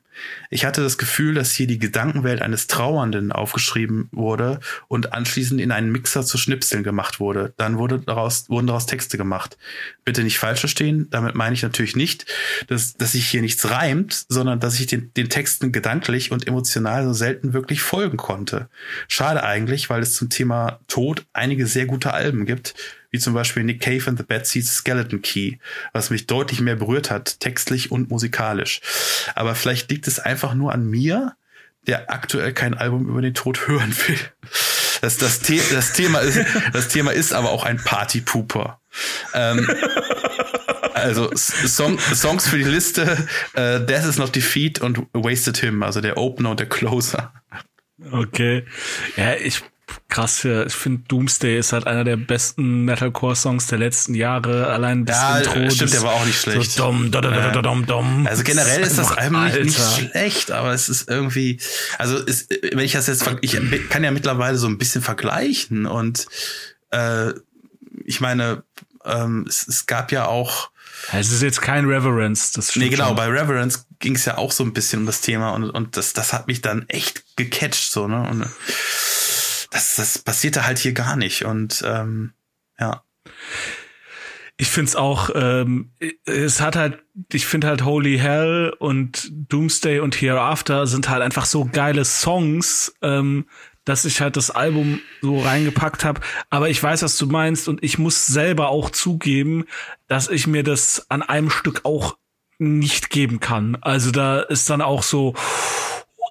[0.50, 5.72] Ich hatte das Gefühl, dass hier die Gedankenwelt eines Trauernden aufgeschrieben wurde und anschließend in
[5.72, 7.54] einen Mixer zu Schnipseln gemacht wurde.
[7.58, 9.58] Dann wurde daraus, wurden daraus Texte gemacht.
[10.06, 12.26] Bitte nicht falsch verstehen, damit meine ich natürlich nicht,
[12.68, 17.06] dass, dass sich hier nichts reimt, sondern dass ich den, den Texten gedanklich und emotional
[17.06, 18.70] so selten wirklich folgen konnte.
[19.08, 22.76] Schade eigentlich, weil es zum Thema Tod einige sehr gute Alben gibt,
[23.14, 25.58] wie zum Beispiel Nick Cave and the Bad Seeds Skeleton Key,
[25.94, 28.82] was mich deutlich mehr berührt hat, textlich und musikalisch.
[29.36, 31.36] Aber vielleicht liegt es einfach nur an mir,
[31.86, 34.20] der aktuell kein Album über den Tod hören will.
[35.02, 36.40] Das, das, The das, Thema, ist,
[36.72, 38.80] das Thema ist aber auch ein Partypooper.
[39.34, 39.70] Ähm,
[40.94, 46.02] also Song, Songs für die Liste äh, Death is Not Defeat und Wasted Him, also
[46.02, 47.32] der Opener und der Closer.
[48.12, 48.66] Okay.
[49.18, 49.62] Ja, ich
[50.10, 50.46] krass.
[50.46, 54.68] Ich finde Doomsday ist halt einer der besten Metalcore-Songs der letzten Jahre.
[54.68, 55.70] Allein das ja, Intro.
[55.70, 56.72] Stimmt, der war auch nicht schlecht.
[56.72, 58.28] So dom, da, da, dom, dom.
[58.28, 61.60] Also generell ist das Album nicht, nicht schlecht, aber es ist irgendwie,
[61.98, 66.28] also ist, wenn ich das jetzt, ich kann ja mittlerweile so ein bisschen vergleichen und
[66.92, 67.32] äh,
[68.06, 68.64] ich meine,
[69.06, 70.70] ähm, es, es gab ja auch
[71.12, 72.52] es ist jetzt kein Reverence.
[72.52, 73.08] Das nee, genau.
[73.08, 73.16] Schon.
[73.16, 76.14] Bei Reverence ging es ja auch so ein bisschen um das Thema und, und das,
[76.14, 78.22] das hat mich dann echt gecatcht, so, ne?
[78.30, 78.46] Und
[79.74, 81.46] das, das passierte halt hier gar nicht.
[81.46, 82.34] Und ähm,
[82.80, 83.04] ja.
[84.56, 85.92] Ich find's auch, ähm,
[86.26, 91.46] es hat halt, ich finde halt Holy Hell und Doomsday und Hereafter sind halt einfach
[91.46, 93.48] so geile Songs, ähm,
[93.84, 96.22] dass ich halt das Album so reingepackt habe.
[96.52, 99.66] Aber ich weiß, was du meinst und ich muss selber auch zugeben,
[100.08, 102.16] dass ich mir das an einem Stück auch
[102.60, 103.76] nicht geben kann.
[103.82, 105.34] Also da ist dann auch so,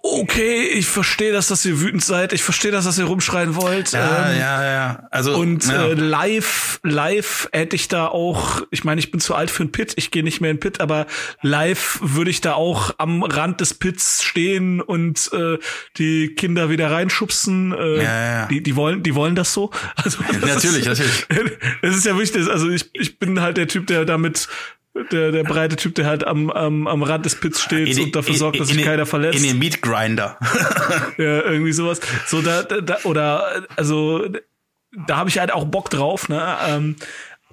[0.03, 3.93] okay, ich verstehe, dass, dass ihr wütend seid, ich verstehe, dass, dass ihr rumschreien wollt.
[3.93, 5.09] Ja, ähm, ja, ja.
[5.13, 5.87] Also und ja.
[5.87, 9.71] Äh, live, live hätte ich da auch, ich meine, ich bin zu alt für einen
[9.71, 11.07] Pit, ich gehe nicht mehr in den Pit, aber
[11.41, 15.59] live würde ich da auch am Rand des Pits stehen und äh,
[15.97, 17.73] die Kinder wieder reinschubsen.
[17.73, 18.47] Äh, ja, ja.
[18.47, 19.71] Die, die wollen, die wollen das so.
[20.03, 21.29] Also das natürlich, ist, natürlich.
[21.83, 22.49] Es ist ja wichtig.
[22.49, 24.49] Also ich, ich bin halt der Typ, der damit
[25.11, 28.17] der, der breite Typ, der halt am, am, am Rand des Pits steht in, und
[28.17, 29.39] dafür sorgt, dass sich keiner verletzt.
[29.39, 30.39] In den Meat Grinder.
[31.19, 32.01] ja, irgendwie sowas.
[32.27, 34.29] So da, da oder also
[35.07, 36.57] da habe ich halt auch Bock drauf, ne?
[36.67, 36.97] Ähm,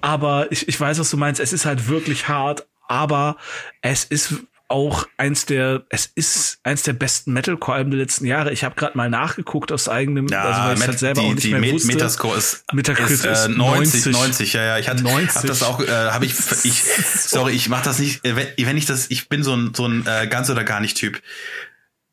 [0.02, 1.40] aber ich, ich weiß, was du meinst.
[1.40, 3.36] Es ist halt wirklich hart, aber
[3.80, 4.34] es ist
[4.70, 8.52] auch eins der, es ist eins der besten Metalcore-Alben der letzten Jahre.
[8.52, 11.34] Ich habe gerade mal nachgeguckt aus eigenem, ja, also weil ich halt selber die, auch
[11.34, 11.88] nicht die mehr wusste.
[11.88, 14.78] Metascore ist, Metacritic ist, äh, 90, 90, 90, ja, ja.
[14.78, 15.34] Ich hatte, 90.
[15.34, 16.32] hab das auch, äh, habe ich,
[16.64, 19.74] ich, sorry, ich mach das nicht, äh, wenn, wenn ich das, ich bin so ein,
[19.74, 21.20] so ein äh, ganz oder gar nicht Typ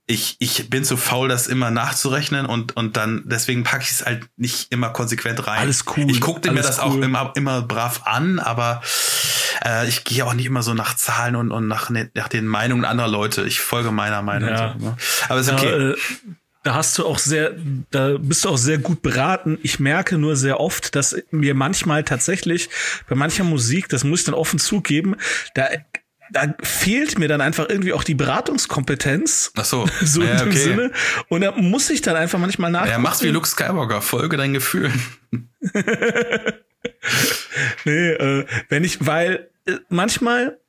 [0.09, 4.05] ich, ich bin zu faul, das immer nachzurechnen und, und dann, deswegen packe ich es
[4.05, 5.59] halt nicht immer konsequent rein.
[5.59, 6.09] Alles cool.
[6.09, 6.83] Ich gucke mir das cool.
[6.85, 8.81] auch immer, immer brav an, aber
[9.67, 12.47] äh, ich gehe auch nicht immer so nach Zahlen und, und nach, ne, nach den
[12.47, 13.43] Meinungen anderer Leute.
[13.43, 14.49] Ich folge meiner Meinung.
[14.49, 14.75] Ja.
[14.77, 14.97] So, ne?
[15.27, 15.69] Aber ist okay.
[15.69, 15.95] Ja, äh,
[16.63, 17.55] da hast du auch sehr,
[17.91, 19.57] da bist du auch sehr gut beraten.
[19.63, 22.69] Ich merke nur sehr oft, dass mir manchmal tatsächlich
[23.07, 25.15] bei mancher Musik, das muss ich dann offen zugeben,
[25.53, 25.67] da
[26.29, 29.53] da fehlt mir dann einfach irgendwie auch die Beratungskompetenz.
[29.55, 29.85] Ach so.
[30.01, 30.57] so ja, in dem okay.
[30.57, 30.91] Sinne.
[31.29, 32.85] Und da muss ich dann einfach manchmal nach.
[32.85, 35.01] Ja, mach's wie Luke Skywalker, folge deinen Gefühlen.
[37.85, 40.59] nee, äh, wenn ich, weil äh, manchmal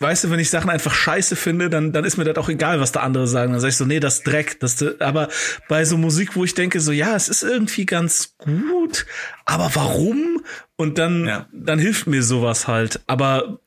[0.00, 2.80] weißt du, wenn ich Sachen einfach scheiße finde, dann, dann ist mir das auch egal,
[2.80, 3.52] was da andere sagen.
[3.52, 4.58] Dann sag ich so, nee, das ist Dreck.
[4.60, 5.28] Das, aber
[5.68, 9.06] bei so Musik, wo ich denke, so, ja, es ist irgendwie ganz gut,
[9.44, 10.42] aber warum?
[10.76, 11.48] Und dann, ja.
[11.52, 13.00] dann hilft mir sowas halt.
[13.06, 13.60] Aber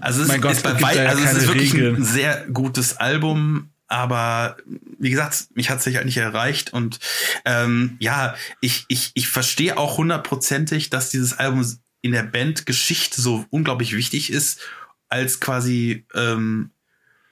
[0.00, 1.96] also es, mein Gott, ist, bei weit, also es ist wirklich Regeln.
[1.96, 4.56] ein sehr gutes Album, aber
[4.98, 7.00] wie gesagt, mich hat es halt nicht erreicht und
[7.44, 11.64] ähm, ja, ich ich ich verstehe auch hundertprozentig, dass dieses Album
[12.02, 14.60] in der Bandgeschichte so unglaublich wichtig ist
[15.08, 16.70] als quasi ähm,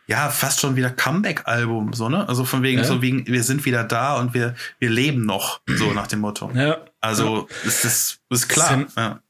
[0.06, 2.84] ja fast schon wieder Comeback-Album so ne also von wegen ja.
[2.84, 6.50] so wegen wir sind wieder da und wir wir leben noch so nach dem Motto
[6.54, 7.68] ja also ja.
[7.68, 9.20] ist das ist klar Sam, ja.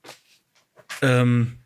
[1.02, 1.58] ähm,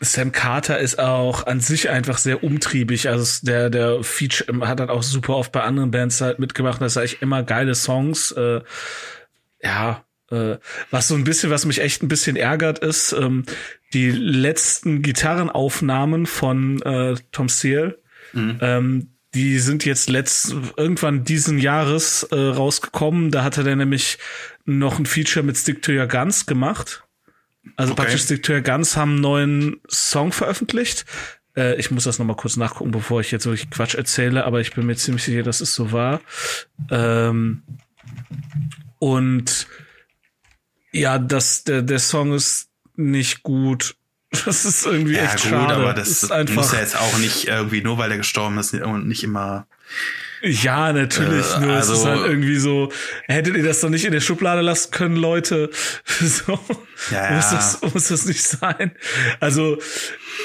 [0.00, 3.08] Sam Carter ist auch an sich einfach sehr umtriebig.
[3.08, 6.80] Also der, der Feature hat dann auch super oft bei anderen Bands halt mitgemacht.
[6.80, 8.32] Das ist eigentlich immer geile Songs.
[8.32, 8.60] Äh,
[9.62, 10.56] ja, äh,
[10.90, 13.44] was so ein bisschen, was mich echt ein bisschen ärgert, ist ähm,
[13.94, 17.98] die letzten Gitarrenaufnahmen von äh, Tom Seal.
[18.32, 18.58] Mhm.
[18.60, 23.30] Ähm, die sind jetzt letzt irgendwann diesen Jahres äh, rausgekommen.
[23.30, 24.18] Da hatte der nämlich
[24.64, 27.05] noch ein Feature mit Stick to Your Guns gemacht.
[27.76, 28.02] Also okay.
[28.02, 31.04] praktisch to Your Guns haben einen neuen Song veröffentlicht.
[31.56, 34.74] Äh, ich muss das nochmal kurz nachgucken, bevor ich jetzt wirklich Quatsch erzähle, aber ich
[34.74, 36.20] bin mir ziemlich sicher, dass es so war.
[36.90, 37.62] Ähm,
[38.98, 39.66] und
[40.92, 43.96] ja, das, der, der Song ist nicht gut.
[44.44, 45.74] Das ist irgendwie ja, echt gut, schade.
[45.74, 48.58] aber das, das ist einfach, muss ja jetzt auch nicht irgendwie, nur weil er gestorben
[48.58, 49.66] ist, nicht immer
[50.42, 51.46] ja, natürlich.
[51.54, 52.92] Äh, nur also, es ist halt irgendwie so,
[53.26, 55.70] hättet ihr das doch nicht in der Schublade lassen können, Leute?
[56.06, 56.58] So
[57.10, 58.92] ja, muss, das, muss das nicht sein.
[59.38, 59.78] Also,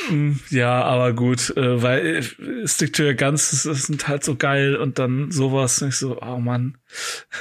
[0.10, 4.36] mm, ja, aber gut, äh, weil äh, Stick to Your Guns, das sind halt so
[4.36, 6.78] geil und dann sowas, nicht so, oh Mann.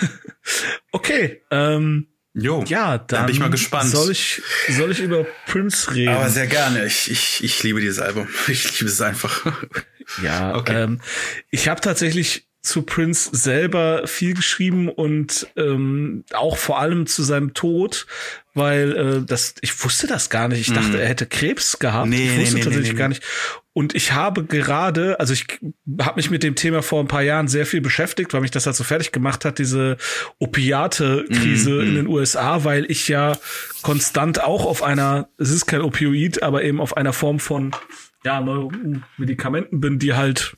[0.93, 3.91] okay, ähm, Jo, ja, dann, dann bin ich mal gespannt.
[3.91, 6.15] Soll ich, soll ich über Prince reden?
[6.15, 6.87] Aber sehr gerne.
[6.87, 8.29] Ich, ich, ich liebe dieses Album.
[8.49, 9.47] Ich liebe es einfach.
[10.23, 10.85] Ja, okay.
[10.85, 11.01] Ähm,
[11.51, 17.55] ich habe tatsächlich zu Prince selber viel geschrieben und ähm, auch vor allem zu seinem
[17.55, 18.07] Tod,
[18.55, 20.61] weil äh, das ich wusste das gar nicht.
[20.61, 21.01] Ich dachte, mm.
[21.01, 22.09] er hätte Krebs gehabt.
[22.09, 23.23] Nee, ich wusste nee, tatsächlich nee, gar nicht.
[23.81, 25.47] Und ich habe gerade, also ich
[26.03, 28.67] habe mich mit dem Thema vor ein paar Jahren sehr viel beschäftigt, weil mich das
[28.67, 29.97] halt so fertig gemacht hat, diese
[30.39, 33.39] Opiate-Krise mm, in den USA, weil ich ja
[33.81, 37.71] konstant auch auf einer, es ist kein Opioid, aber eben auf einer Form von
[38.23, 38.45] ja,
[39.17, 40.55] Medikamenten bin, die halt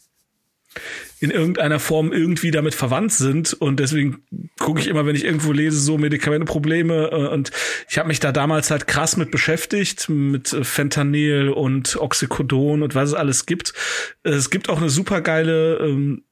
[1.22, 3.52] in irgendeiner Form irgendwie damit verwandt sind.
[3.52, 4.24] Und deswegen
[4.58, 7.10] gucke ich immer, wenn ich irgendwo lese, so Medikamentenprobleme.
[7.12, 7.52] Äh, und
[7.88, 13.10] ich habe mich da damals halt krass mit beschäftigt, mit Fentanyl und Oxycodon und was
[13.10, 13.72] es alles gibt.
[14.24, 16.24] Es gibt auch eine super geile ähm,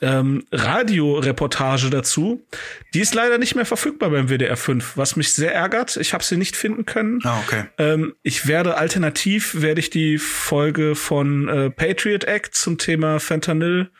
[0.00, 2.46] ähm, Radioreportage dazu.
[2.94, 5.98] Die ist leider nicht mehr verfügbar beim WDR 5, was mich sehr ärgert.
[5.98, 7.20] Ich habe sie nicht finden können.
[7.24, 7.64] Ah, okay.
[7.76, 13.90] Ähm, ich werde alternativ werde ich die Folge von äh, Patriot Act zum Thema Fentanyl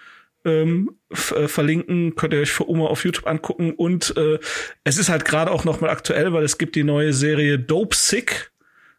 [0.45, 3.73] ähm, äh, verlinken, könnt ihr euch für Oma auf YouTube angucken.
[3.73, 4.39] Und äh,
[4.85, 7.97] es ist halt gerade auch noch mal aktuell, weil es gibt die neue Serie Dope
[7.97, 8.53] Sick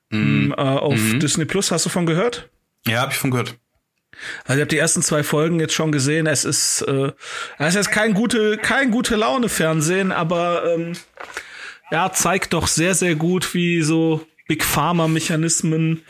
[0.10, 0.52] mm.
[0.52, 1.20] äh, auf mm.
[1.20, 1.72] Disney Plus.
[1.72, 2.50] Hast du von gehört?
[2.86, 3.58] Ja, habe ich von gehört.
[4.44, 6.28] Also ich habe die ersten zwei Folgen jetzt schon gesehen.
[6.28, 7.12] Es ist, äh,
[7.58, 10.94] es ist jetzt kein gute, kein gute Laune Fernsehen, aber ähm,
[11.92, 16.04] ja, zeigt doch sehr, sehr gut, wie so Big Pharma Mechanismen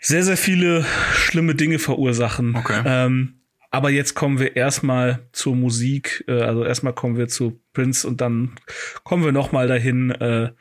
[0.00, 2.54] sehr, sehr viele schlimme Dinge verursachen.
[2.56, 2.82] Okay.
[2.84, 3.37] Ähm,
[3.70, 6.24] aber jetzt kommen wir erstmal zur Musik.
[6.26, 8.56] Äh, also erstmal kommen wir zu Prince und dann
[9.04, 10.10] kommen wir noch mal dahin.
[10.10, 10.52] Äh,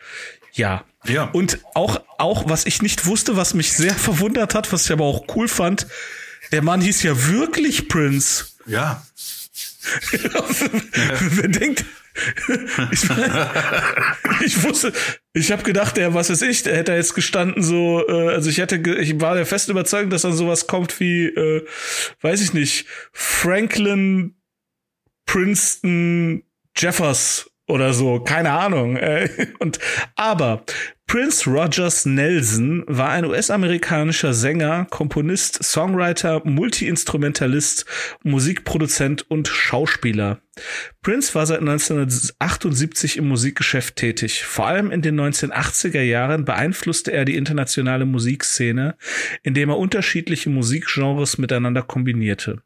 [0.54, 0.86] ja.
[1.06, 1.26] Ja.
[1.26, 5.06] Und auch, auch, was ich nicht wusste, was mich sehr verwundert hat, was ich aber
[5.06, 5.88] auch cool fand,
[6.52, 8.46] der Mann hieß ja wirklich Prince.
[8.66, 9.06] Ja.
[10.12, 11.86] Wer denkt,
[12.92, 13.48] ich, mein,
[14.46, 14.94] ich wusste,
[15.34, 18.58] ich habe gedacht, der, was ist ich, der hätte jetzt gestanden so, äh, also ich
[18.58, 21.66] hätte, ich war der festen Überzeugung, dass dann sowas kommt wie, äh,
[22.22, 24.36] weiß ich nicht, Franklin,
[25.26, 26.44] Princeton,
[26.76, 28.96] Jeffers oder so, keine Ahnung.
[28.96, 29.80] Äh, und
[30.16, 30.64] aber
[31.06, 37.86] Prince Rogers Nelson war ein US-amerikanischer Sänger, Komponist, Songwriter, Multiinstrumentalist,
[38.24, 40.42] Musikproduzent und Schauspieler.
[41.02, 44.44] Prince war seit 1978 im Musikgeschäft tätig.
[44.44, 48.96] Vor allem in den 1980er Jahren beeinflusste er die internationale Musikszene,
[49.44, 52.62] indem er unterschiedliche Musikgenres miteinander kombinierte.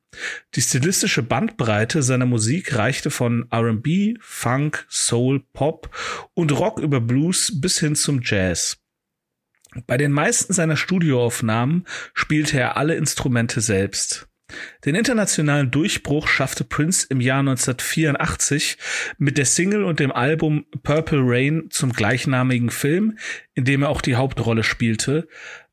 [0.55, 5.89] Die stilistische Bandbreite seiner Musik reichte von R&B, Funk, Soul, Pop
[6.33, 8.77] und Rock über Blues bis hin zum Jazz.
[9.87, 14.27] Bei den meisten seiner Studioaufnahmen spielte er alle Instrumente selbst.
[14.85, 18.77] Den internationalen Durchbruch schaffte Prince im Jahr 1984
[19.17, 23.17] mit der Single und dem Album Purple Rain zum gleichnamigen Film,
[23.53, 25.27] in dem er auch die Hauptrolle spielte.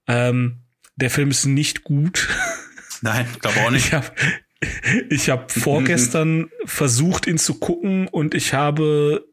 [0.06, 0.58] Ähm,
[0.96, 2.28] der Film ist nicht gut.
[3.02, 3.86] Nein, glaube auch nicht.
[3.86, 4.06] Ich habe
[5.08, 9.24] ich hab vorgestern versucht, ihn zu gucken und ich habe,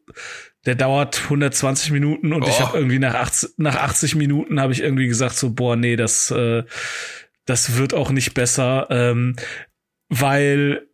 [0.66, 2.48] der dauert 120 Minuten und oh.
[2.48, 5.96] ich habe irgendwie nach 80, nach 80 Minuten habe ich irgendwie gesagt so, boah, nee,
[5.96, 6.62] das, äh,
[7.46, 9.36] das wird auch nicht besser, ähm,
[10.08, 10.86] weil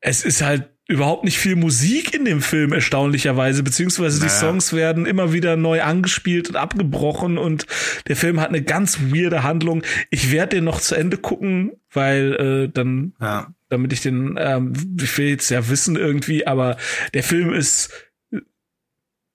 [0.00, 4.30] es ist halt überhaupt nicht viel Musik in dem Film erstaunlicherweise, beziehungsweise naja.
[4.30, 7.66] die Songs werden immer wieder neu angespielt und abgebrochen und
[8.06, 9.82] der Film hat eine ganz weirde Handlung.
[10.10, 13.54] Ich werde den noch zu Ende gucken, weil äh, dann, ja.
[13.70, 16.76] damit ich den, ähm, ich will jetzt ja wissen irgendwie, aber
[17.14, 17.90] der Film ist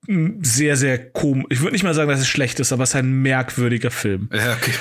[0.06, 1.46] sehr, sehr komisch.
[1.50, 4.28] Ich würde nicht mal sagen, dass es schlecht ist, aber es ist ein merkwürdiger Film.
[4.32, 4.72] Ja, okay.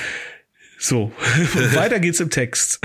[0.80, 1.12] So,
[1.74, 2.80] weiter geht's im Text.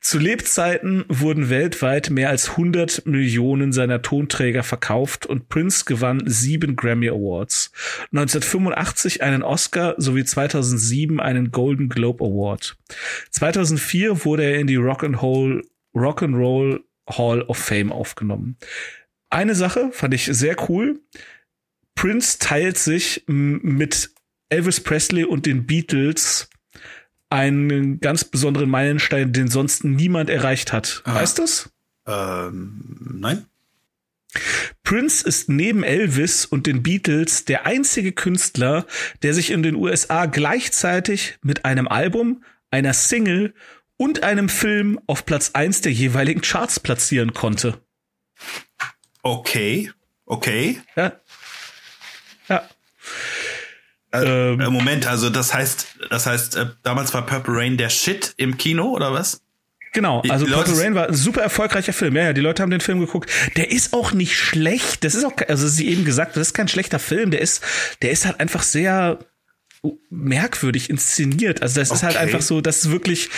[0.00, 6.76] Zu Lebzeiten wurden weltweit mehr als 100 Millionen seiner Tonträger verkauft und Prince gewann sieben
[6.76, 7.72] Grammy Awards.
[8.12, 12.76] 1985 einen Oscar sowie 2007 einen Golden Globe Award.
[13.30, 18.56] 2004 wurde er in die Rock and Roll, Rock and Roll Hall of Fame aufgenommen.
[19.30, 21.00] Eine Sache fand ich sehr cool.
[21.94, 24.10] Prince teilt sich mit
[24.48, 26.48] Elvis Presley und den Beatles
[27.30, 31.02] einen ganz besonderen Meilenstein, den sonst niemand erreicht hat.
[31.04, 31.16] Aha.
[31.16, 31.70] Weißt du's?
[32.06, 33.46] Ähm, nein.
[34.82, 38.86] Prince ist neben Elvis und den Beatles der einzige Künstler,
[39.22, 43.54] der sich in den USA gleichzeitig mit einem Album, einer Single
[43.96, 47.80] und einem Film auf Platz eins der jeweiligen Charts platzieren konnte.
[49.22, 49.90] Okay,
[50.26, 50.80] okay.
[50.94, 51.12] Ja.
[52.48, 52.68] Ja.
[54.12, 58.34] Äh, ähm, Moment, also das heißt, das heißt, äh, damals war Purple Rain der Shit
[58.36, 59.42] im Kino oder was?
[59.92, 62.16] Genau, also die Purple Rain war ein super erfolgreicher Film.
[62.16, 63.30] Ja, ja, die Leute haben den Film geguckt.
[63.56, 65.04] Der ist auch nicht schlecht.
[65.04, 67.30] Das ist auch, also sie eben gesagt, das ist kein schlechter Film.
[67.30, 67.62] Der ist,
[68.02, 69.18] der ist halt einfach sehr
[70.10, 71.62] merkwürdig inszeniert.
[71.62, 71.96] Also das okay.
[71.96, 73.30] ist halt einfach so, das ist wirklich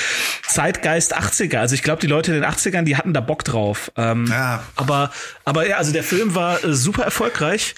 [0.47, 1.59] Zeitgeist 80er.
[1.59, 3.93] Also ich glaube, die Leute in den 80ern, die hatten da Bock drauf.
[3.97, 4.65] Ähm, ja.
[4.75, 5.13] Aber,
[5.45, 7.75] aber ja, also der Film war äh, super erfolgreich.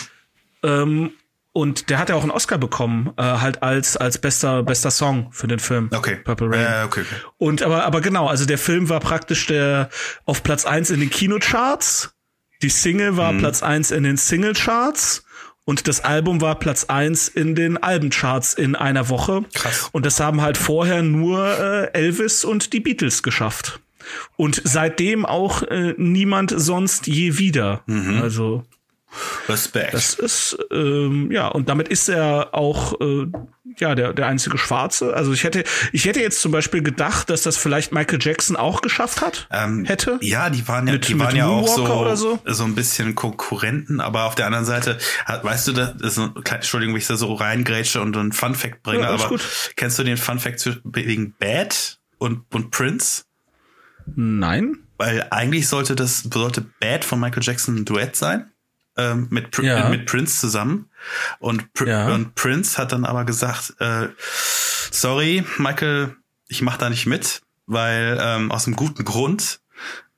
[0.63, 1.13] Ähm,
[1.61, 5.29] und der hat ja auch einen Oscar bekommen, äh, halt als als bester bester Song
[5.31, 5.91] für den Film.
[5.95, 6.17] Okay.
[6.25, 6.61] Purple Rain.
[6.61, 7.17] Äh, okay, okay.
[7.37, 9.91] Und aber aber genau, also der Film war praktisch der
[10.25, 12.15] auf Platz eins in den Kinocharts.
[12.63, 13.41] Die Single war mhm.
[13.41, 15.23] Platz eins in den Singlecharts
[15.67, 19.45] und das Album war Platz eins in den Albencharts in einer Woche.
[19.53, 19.91] Krass.
[19.93, 23.81] Und das haben halt vorher nur äh, Elvis und die Beatles geschafft.
[24.37, 27.83] Und seitdem auch äh, niemand sonst je wieder.
[27.87, 28.23] Mhm.
[28.23, 28.65] Also
[29.49, 29.95] Respekt.
[29.95, 33.27] Das ist, ähm, ja, und damit ist er auch, äh,
[33.79, 35.15] ja, der, der einzige Schwarze.
[35.15, 38.83] Also ich hätte, ich hätte jetzt zum Beispiel gedacht, dass das vielleicht Michael Jackson auch
[38.83, 40.19] geschafft hat, ähm, hätte.
[40.21, 42.65] Ja, die waren ja, mit, die waren ja auch so, so, so.
[42.65, 47.01] ein bisschen Konkurrenten, aber auf der anderen Seite, weißt du, das ist ein, Entschuldigung, wenn
[47.01, 49.43] ich da so reingrätsche und einen Fun Fact bringe, ja, aber gut.
[49.77, 53.25] kennst du den Fun Fact wegen Bad und, und Prince?
[54.15, 54.79] Nein.
[54.99, 58.50] Weil eigentlich sollte das, sollte Bad von Michael Jackson ein Duett sein
[59.01, 59.89] ähm, mit, Pr ja.
[59.89, 60.91] mit Prince zusammen.
[61.39, 62.15] Und, Pr ja.
[62.15, 64.09] und Prince hat dann aber gesagt, äh,
[64.91, 66.17] sorry, Michael,
[66.49, 69.61] ich mach da nicht mit, weil ähm, aus einem guten Grund,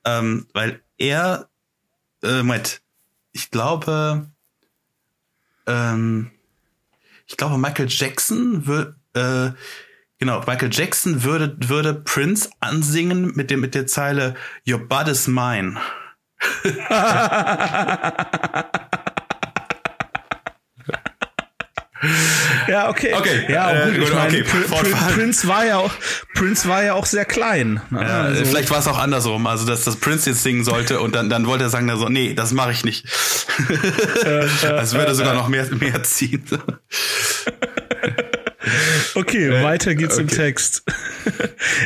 [0.05, 1.49] ähm, weil er,
[2.23, 2.81] äh, Moment,
[3.31, 4.27] ich glaube,
[5.65, 6.31] ähm,
[7.25, 9.51] ich glaube, Michael Jackson wird, äh,
[10.17, 14.35] genau, Michael Jackson würde, würde Prince ansingen mit dem, mit der Zeile
[14.67, 15.79] Your Bud is mine.
[22.67, 23.13] ja, okay.
[23.13, 23.45] Okay.
[23.49, 24.43] Ja, äh, gut, ich meine, okay.
[24.43, 25.91] Pr Pr Prince war ja auch,
[26.33, 27.81] Prince war ja auch sehr klein.
[27.89, 28.01] Ne?
[28.01, 28.45] Ja, also.
[28.45, 31.47] Vielleicht war es auch andersrum, also dass das Prince jetzt singen sollte und dann, dann
[31.47, 33.05] wollte er sagen, so, nee, das mache ich nicht.
[34.25, 36.43] Äh, äh, also würde sogar noch mehr, mehr ziehen.
[39.15, 40.23] Okay, weiter geht's okay.
[40.23, 40.83] im Text.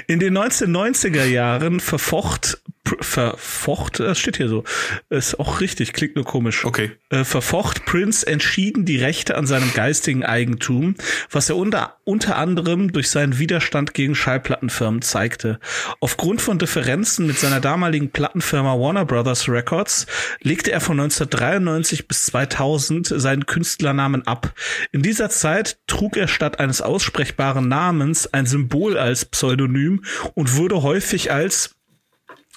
[0.07, 2.59] In den 1990er Jahren verfocht
[2.99, 4.63] verfocht, das steht hier so,
[5.09, 6.65] ist auch richtig, klingt nur komisch.
[6.65, 6.91] Okay.
[7.09, 10.95] Äh, verfocht Prince entschieden die Rechte an seinem geistigen Eigentum,
[11.31, 15.59] was er unter, unter anderem durch seinen Widerstand gegen Schallplattenfirmen zeigte.
[15.99, 20.05] Aufgrund von Differenzen mit seiner damaligen Plattenfirma Warner Brothers Records
[20.41, 24.53] legte er von 1993 bis 2000 seinen Künstlernamen ab.
[24.91, 30.83] In dieser Zeit trug er statt eines aussprechbaren Namens ein Symbol als Pseudonym und wurde
[30.83, 31.76] häufig als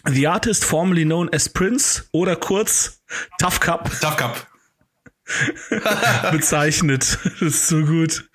[0.07, 3.03] The Artist formerly known as Prince oder kurz
[3.39, 3.91] Tough Cup.
[4.01, 4.47] Tough Cup.
[6.33, 7.19] bezeichnet.
[7.25, 8.29] Das ist so gut.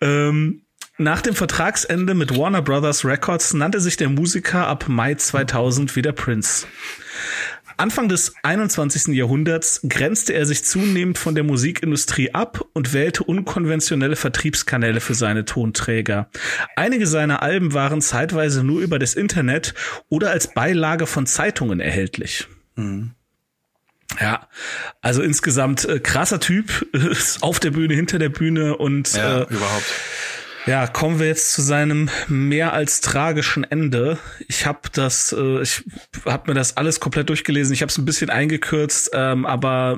[0.00, 0.62] Ähm,
[0.98, 6.12] nach dem Vertragsende mit Warner Brothers Records nannte sich der Musiker ab Mai 2000 wieder
[6.12, 6.66] Prince.
[7.78, 9.14] Anfang des 21.
[9.14, 15.44] Jahrhunderts grenzte er sich zunehmend von der Musikindustrie ab und wählte unkonventionelle Vertriebskanäle für seine
[15.44, 16.30] Tonträger.
[16.74, 19.74] Einige seiner Alben waren zeitweise nur über das Internet
[20.08, 22.48] oder als Beilage von Zeitungen erhältlich.
[22.76, 23.12] Mhm.
[24.20, 24.48] Ja,
[25.02, 26.86] also insgesamt äh, krasser Typ,
[27.40, 29.92] auf der Bühne, hinter der Bühne und ja, äh, überhaupt.
[30.66, 34.18] Ja, kommen wir jetzt zu seinem mehr als tragischen Ende.
[34.48, 35.84] Ich habe das, äh, ich
[36.24, 37.72] habe mir das alles komplett durchgelesen.
[37.72, 39.96] Ich habe es ein bisschen eingekürzt, ähm, aber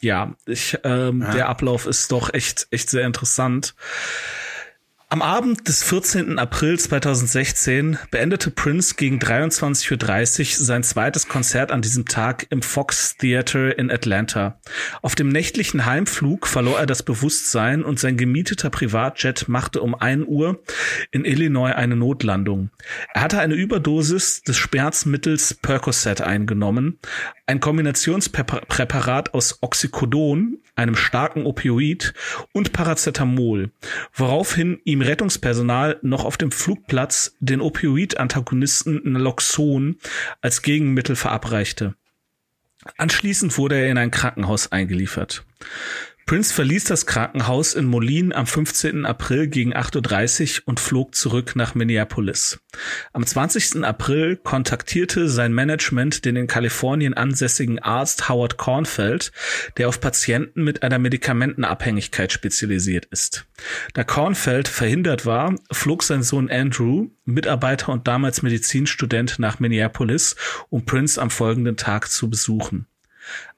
[0.00, 1.32] ja, ich, ähm, ja.
[1.32, 3.74] der Ablauf ist doch echt, echt sehr interessant.
[5.12, 6.38] Am Abend des 14.
[6.38, 13.16] April 2016 beendete Prince gegen 23.30 Uhr sein zweites Konzert an diesem Tag im Fox
[13.16, 14.60] Theater in Atlanta.
[15.02, 20.26] Auf dem nächtlichen Heimflug verlor er das Bewusstsein und sein gemieteter Privatjet machte um 1
[20.28, 20.62] Uhr
[21.10, 22.70] in Illinois eine Notlandung.
[23.12, 27.00] Er hatte eine Überdosis des Schmerzmittels Percocet eingenommen,
[27.50, 32.14] ein Kombinationspräparat aus Oxycodon, einem starken Opioid
[32.52, 33.72] und Paracetamol,
[34.12, 39.96] woraufhin ihm Rettungspersonal noch auf dem Flugplatz den Opioid-Antagonisten Naloxon
[40.40, 41.96] als Gegenmittel verabreichte.
[42.96, 45.44] Anschließend wurde er in ein Krankenhaus eingeliefert.
[46.30, 49.04] Prince verließ das Krankenhaus in Moline am 15.
[49.04, 52.60] April gegen 8.30 Uhr und flog zurück nach Minneapolis.
[53.12, 53.82] Am 20.
[53.82, 59.32] April kontaktierte sein Management den in Kalifornien ansässigen Arzt Howard Kornfeld,
[59.76, 63.48] der auf Patienten mit einer Medikamentenabhängigkeit spezialisiert ist.
[63.94, 70.36] Da Kornfeld verhindert war, flog sein Sohn Andrew, Mitarbeiter und damals Medizinstudent, nach Minneapolis,
[70.68, 72.86] um Prince am folgenden Tag zu besuchen.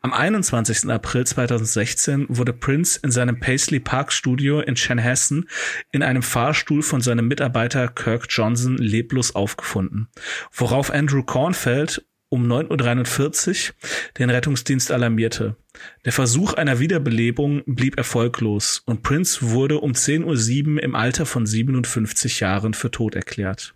[0.00, 0.90] Am 21.
[0.90, 5.48] April 2016 wurde Prince in seinem Paisley Park Studio in Chanhassen
[5.92, 10.08] in einem Fahrstuhl von seinem Mitarbeiter Kirk Johnson leblos aufgefunden,
[10.52, 13.74] worauf Andrew Kornfeld um 9.43 Uhr
[14.18, 15.56] den Rettungsdienst alarmierte.
[16.04, 21.44] Der Versuch einer Wiederbelebung blieb erfolglos und Prince wurde um 10.07 Uhr im Alter von
[21.44, 23.74] 57 Jahren für tot erklärt.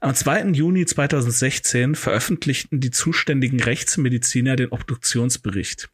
[0.00, 0.50] Am 2.
[0.52, 5.88] Juni 2016 veröffentlichten die zuständigen Rechtsmediziner den Obduktionsbericht.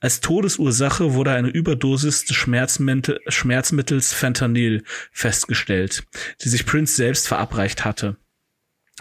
[0.00, 6.04] Als Todesursache wurde eine Überdosis des Schmerzmittels Fentanyl festgestellt,
[6.42, 8.16] die sich Prince selbst verabreicht hatte.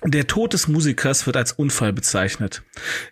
[0.03, 2.63] Der Tod des Musikers wird als Unfall bezeichnet.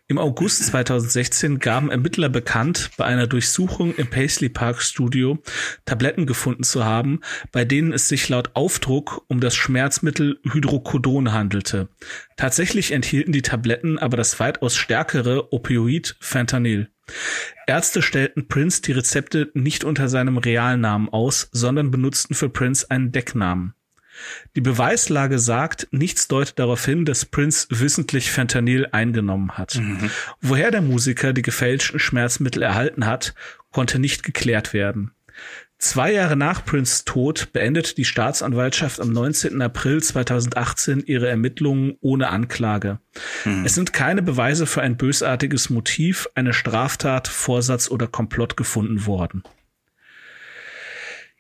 [0.07, 5.37] Im August 2016 gaben Ermittler bekannt, bei einer Durchsuchung im Paisley Park Studio
[5.85, 7.19] Tabletten gefunden zu haben,
[7.51, 11.89] bei denen es sich laut Aufdruck um das Schmerzmittel Hydrocodon handelte.
[12.37, 16.89] Tatsächlich enthielten die Tabletten aber das weitaus stärkere Opioid Fentanyl.
[17.67, 23.11] Ärzte stellten Prince die Rezepte nicht unter seinem Realnamen aus, sondern benutzten für Prince einen
[23.11, 23.75] Decknamen.
[24.55, 29.76] Die Beweislage sagt, nichts deutet darauf hin, dass Prince wissentlich Fentanyl eingenommen hat.
[29.76, 30.09] Mhm.
[30.41, 33.34] Woher der Musiker die gefälschten Schmerzmittel erhalten hat,
[33.72, 35.11] konnte nicht geklärt werden.
[35.78, 39.61] Zwei Jahre nach Prince Tod beendet die Staatsanwaltschaft am 19.
[39.61, 42.99] April 2018 ihre Ermittlungen ohne Anklage.
[43.43, 43.63] Hm.
[43.65, 49.43] Es sind keine Beweise für ein bösartiges Motiv, eine Straftat, Vorsatz oder Komplott gefunden worden.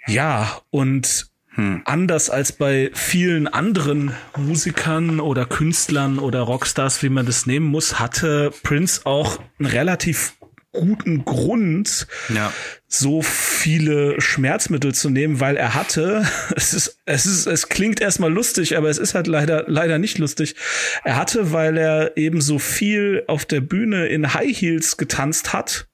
[0.07, 1.81] Ja, und hm.
[1.85, 7.99] Anders als bei vielen anderen Musikern oder Künstlern oder Rockstars, wie man das nehmen muss,
[7.99, 10.33] hatte Prince auch einen relativ
[10.71, 12.53] guten Grund, ja.
[12.87, 16.25] so viele Schmerzmittel zu nehmen, weil er hatte,
[16.55, 20.19] es ist, es ist, es klingt erstmal lustig, aber es ist halt leider, leider nicht
[20.19, 20.55] lustig.
[21.03, 25.87] Er hatte, weil er eben so viel auf der Bühne in High Heels getanzt hat,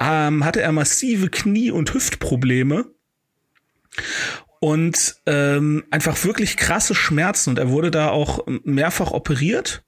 [0.00, 2.86] ähm, hatte er massive Knie- und Hüftprobleme
[4.62, 9.82] und ähm, einfach wirklich krasse Schmerzen und er wurde da auch mehrfach operiert.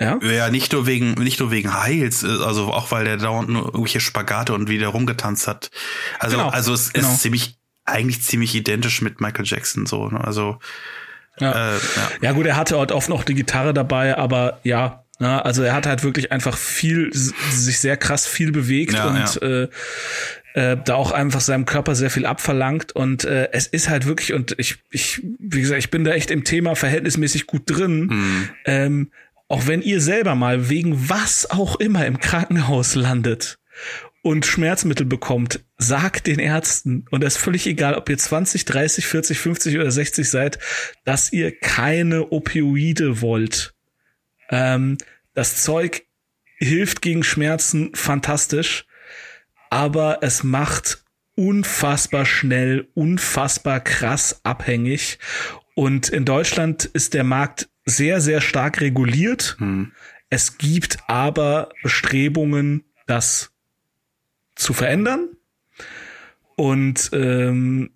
[0.00, 0.18] Ja?
[0.20, 4.00] ja, nicht nur wegen, nicht nur wegen Heils, also auch weil der dauernd nur irgendwelche
[4.00, 5.70] Spagate und wieder rumgetanzt hat.
[6.18, 7.06] Also, genau, also es genau.
[7.06, 10.08] ist ziemlich, eigentlich ziemlich identisch mit Michael Jackson so.
[10.08, 10.20] Ne?
[10.24, 10.58] Also
[11.38, 11.52] ja.
[11.52, 12.10] Äh, ja.
[12.22, 15.74] ja gut, er hatte halt oft noch die Gitarre dabei, aber ja, ja, also er
[15.74, 19.62] hat halt wirklich einfach viel, sich sehr krass viel bewegt ja, und ja.
[19.62, 19.68] Äh,
[20.56, 24.32] äh, da auch einfach seinem Körper sehr viel abverlangt und äh, es ist halt wirklich
[24.32, 28.06] und ich ich wie gesagt ich bin da echt im Thema verhältnismäßig gut drin.
[28.06, 28.48] Mhm.
[28.64, 29.10] Ähm,
[29.48, 33.58] auch wenn ihr selber mal wegen was auch immer im Krankenhaus landet
[34.22, 39.06] und Schmerzmittel bekommt, sagt den Ärzten, und das ist völlig egal, ob ihr 20, 30,
[39.06, 40.58] 40, 50 oder 60 seid,
[41.04, 43.74] dass ihr keine Opioide wollt.
[44.48, 44.96] Ähm,
[45.34, 46.06] das Zeug
[46.56, 48.85] hilft gegen Schmerzen fantastisch
[49.70, 51.04] aber es macht
[51.34, 55.18] unfassbar schnell, unfassbar krass abhängig.
[55.74, 59.56] Und in Deutschland ist der Markt sehr, sehr stark reguliert.
[59.58, 59.92] Hm.
[60.30, 63.52] Es gibt aber Bestrebungen, das
[64.56, 65.28] zu verändern.
[66.56, 67.90] Und ähm,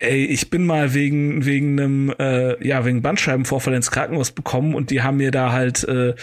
[0.00, 4.90] ey, ich bin mal wegen wegen einem äh, ja wegen Bandscheibenvorfall ins Krankenhaus bekommen und
[4.90, 6.14] die haben mir da halt äh,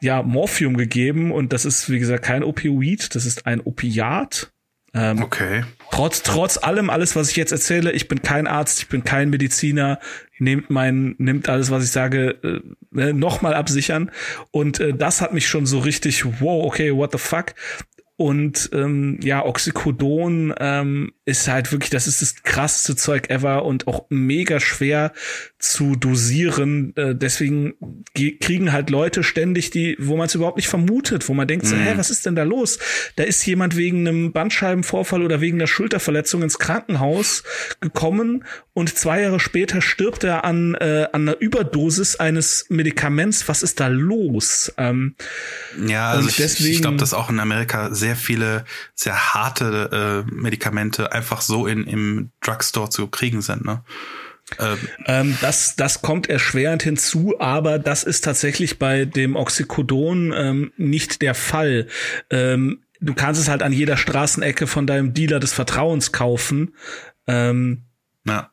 [0.00, 4.52] ja Morphium gegeben und das ist wie gesagt kein Opioid, das ist ein Opiat.
[4.92, 5.64] Ähm, okay.
[5.92, 9.30] Trotz trotz allem alles, was ich jetzt erzähle, ich bin kein Arzt, ich bin kein
[9.30, 10.00] Mediziner,
[10.38, 14.10] nehmt mein nimmt alles, was ich sage, äh, ne, nochmal absichern
[14.50, 17.54] und äh, das hat mich schon so richtig wow, okay, what the fuck
[18.20, 23.88] und ähm, ja, Oxycodon ähm, ist halt wirklich, das ist das krasseste Zeug ever und
[23.88, 25.14] auch mega schwer
[25.58, 26.94] zu dosieren.
[26.96, 27.72] Äh, deswegen
[28.12, 31.74] kriegen halt Leute ständig die, wo man es überhaupt nicht vermutet, wo man denkt, so,
[31.74, 31.98] hä, mhm.
[31.98, 32.78] was ist denn da los?
[33.16, 37.42] Da ist jemand wegen einem Bandscheibenvorfall oder wegen einer Schulterverletzung ins Krankenhaus
[37.80, 43.48] gekommen und zwei Jahre später stirbt er an, äh, an einer Überdosis eines Medikaments.
[43.48, 44.72] Was ist da los?
[44.76, 45.16] Ähm,
[45.86, 48.64] ja, also ich, deswegen, ich glaube, dass auch in Amerika sehr viele,
[48.94, 53.82] sehr harte äh, Medikamente einfach so in, im Drugstore zu kriegen sind, ne?
[54.58, 60.72] Ähm, ähm, das, das kommt erschwerend hinzu, aber das ist tatsächlich bei dem Oxycodon ähm,
[60.76, 61.86] nicht der Fall.
[62.30, 66.74] Ähm, du kannst es halt an jeder Straßenecke von deinem Dealer des Vertrauens kaufen.
[67.26, 67.84] Ähm,
[68.26, 68.50] ja.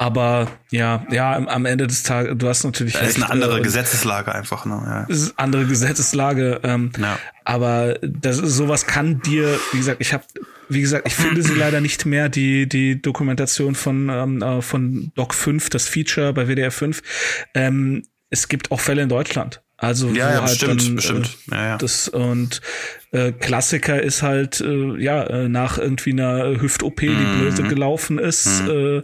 [0.00, 2.92] Aber ja, ja, am Ende des Tages, du hast natürlich.
[2.92, 4.80] Da ist eine andere äh, Gesetzeslage einfach, ne?
[4.86, 5.02] Ja.
[5.12, 6.60] Ist andere Gesetzeslage.
[6.62, 7.18] Ähm, ja.
[7.44, 10.22] Aber das sowas kann dir, wie gesagt, ich habe,
[10.68, 15.10] wie gesagt, ich finde sie leider nicht mehr, die, die Dokumentation von, ähm, äh, von
[15.16, 17.02] Doc 5, das Feature bei WDR 5.
[17.54, 19.62] Ähm, es gibt auch Fälle in Deutschland.
[19.78, 21.38] Also ja, ja halt bestimmt, dann, bestimmt.
[21.50, 21.78] Äh, ja, ja.
[21.78, 22.60] Das und
[23.10, 27.38] äh, Klassiker ist halt äh, ja äh, nach irgendwie einer Hüft-OP, die mm.
[27.38, 28.64] blöde gelaufen ist.
[28.64, 28.70] Mm.
[28.70, 29.02] Äh,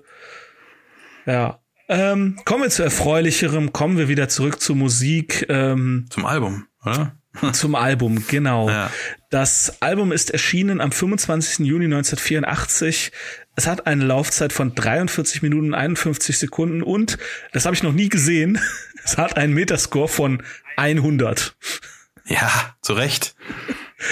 [1.27, 1.61] ja.
[1.89, 5.47] Ähm, kommen wir zu erfreulicherem, kommen wir wieder zurück zur Musik.
[5.49, 7.16] Ähm, zum Album, oder?
[7.53, 8.68] zum Album, genau.
[8.68, 8.91] Ja.
[9.31, 11.66] Das Album ist erschienen am 25.
[11.66, 13.12] Juni 1984.
[13.57, 17.18] Es hat eine Laufzeit von 43 Minuten 51 Sekunden und,
[17.53, 18.59] das habe ich noch nie gesehen,
[19.05, 20.43] es hat einen Metascore von
[20.77, 21.57] 100.
[22.27, 23.35] Ja, zu Recht.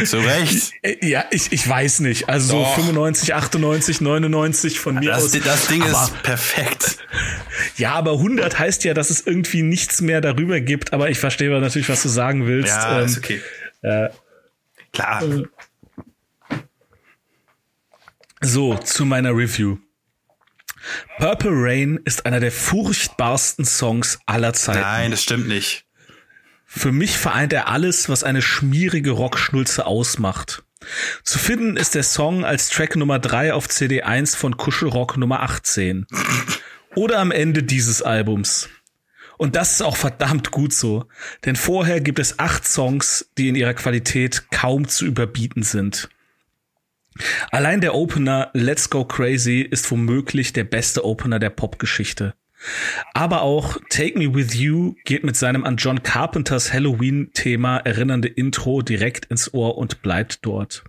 [0.05, 0.73] Zu Recht.
[1.03, 2.29] Ja, ich, ich weiß nicht.
[2.29, 2.77] Also Doch.
[2.77, 5.41] so 95, 98, 99 von mir das, aus.
[5.43, 6.99] Das Ding aber, ist perfekt.
[7.77, 10.93] Ja, aber 100 heißt ja, dass es irgendwie nichts mehr darüber gibt.
[10.93, 12.69] Aber ich verstehe natürlich, was du sagen willst.
[12.69, 13.41] Ja, ähm, ist okay.
[13.83, 14.09] Äh,
[14.93, 15.23] Klar.
[15.23, 15.45] Äh,
[18.41, 19.79] so, zu meiner Review.
[21.19, 24.81] Purple Rain ist einer der furchtbarsten Songs aller Zeiten.
[24.81, 25.87] Nein, das stimmt nicht.
[26.75, 30.65] Für mich vereint er alles, was eine schmierige Rockschnulze ausmacht.
[31.23, 35.43] Zu finden ist der Song als Track Nummer 3 auf CD 1 von Kuschelrock Nummer
[35.43, 36.07] 18.
[36.97, 38.71] Oder am Ende dieses Albums.
[39.37, 41.05] Und das ist auch verdammt gut so.
[41.45, 46.09] Denn vorher gibt es acht Songs, die in ihrer Qualität kaum zu überbieten sind.
[47.51, 52.35] Allein der Opener Let's Go Crazy ist womöglich der beste Opener der Popgeschichte.
[53.15, 58.83] Aber auch Take Me With You geht mit seinem an John Carpenters Halloween-Thema erinnernde Intro
[58.83, 60.85] direkt ins Ohr und bleibt dort.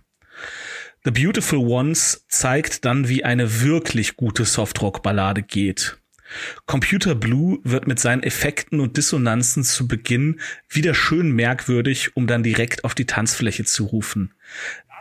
[1.04, 5.98] The Beautiful Ones zeigt dann, wie eine wirklich gute Softrock-Ballade geht.
[6.66, 12.42] Computer Blue wird mit seinen Effekten und Dissonanzen zu Beginn wieder schön merkwürdig, um dann
[12.42, 14.32] direkt auf die Tanzfläche zu rufen.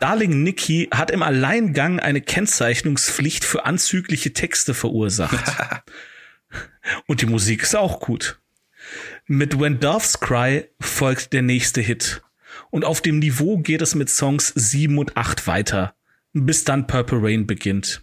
[0.01, 5.83] Darling Nikki hat im Alleingang eine Kennzeichnungspflicht für anzügliche Texte verursacht.
[7.07, 8.39] Und die Musik ist auch gut.
[9.25, 12.21] Mit When Doves Cry folgt der nächste Hit.
[12.69, 15.95] Und auf dem Niveau geht es mit Songs 7 und 8 weiter,
[16.33, 18.01] bis dann Purple Rain beginnt.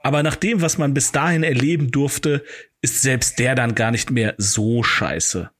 [0.00, 2.44] Aber nach dem, was man bis dahin erleben durfte,
[2.82, 5.50] ist selbst der dann gar nicht mehr so scheiße.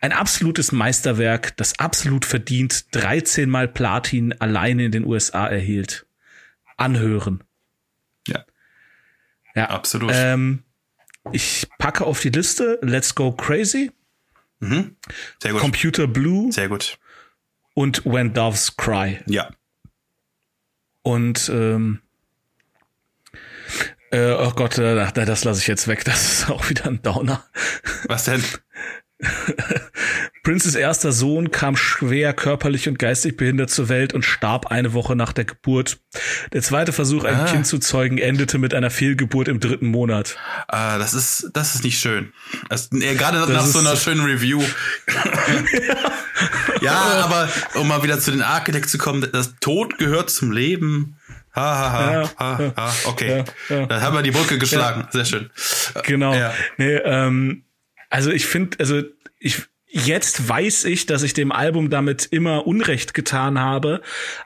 [0.00, 6.06] Ein absolutes Meisterwerk, das absolut verdient 13 mal Platin alleine in den USA erhielt.
[6.78, 7.44] Anhören.
[8.26, 8.44] Ja.
[9.54, 9.66] Ja.
[9.68, 10.12] Absolut.
[10.14, 10.62] Ähm,
[11.32, 13.92] ich packe auf die Liste Let's Go Crazy.
[14.60, 14.96] Mhm.
[15.42, 15.60] Sehr gut.
[15.60, 16.52] Computer Blue.
[16.52, 16.98] Sehr gut.
[17.74, 19.20] Und When Doves Cry.
[19.26, 19.50] Ja.
[21.02, 22.00] Und ähm,
[24.10, 26.04] äh, oh Gott, äh, das lasse ich jetzt weg.
[26.04, 27.44] Das ist auch wieder ein Downer.
[28.06, 28.42] Was denn?
[30.42, 35.14] Princes erster Sohn kam schwer körperlich und geistig behindert zur Welt und starb eine Woche
[35.14, 35.98] nach der Geburt.
[36.52, 37.44] Der zweite Versuch, ein ah.
[37.44, 40.36] Kind zu zeugen, endete mit einer Fehlgeburt im dritten Monat.
[40.68, 42.32] Ah, das ist, das ist nicht schön.
[42.68, 44.62] Das, ja, gerade nach so einer schönen Review.
[44.62, 45.94] ja.
[46.80, 51.16] ja, aber um mal wieder zu den Architekt zu kommen, das Tod gehört zum Leben.
[51.54, 52.92] Ha, ha, ha, ja, ha, ha.
[53.06, 53.44] Okay.
[53.68, 53.86] Ja, ja.
[53.86, 55.08] Da haben wir die Brücke geschlagen.
[55.10, 55.50] Sehr schön.
[56.04, 56.32] Genau.
[56.76, 57.64] Nee, ähm,
[58.10, 59.02] also ich finde, also
[59.38, 64.02] ich, Jetzt weiß ich, dass ich dem Album damit immer Unrecht getan habe,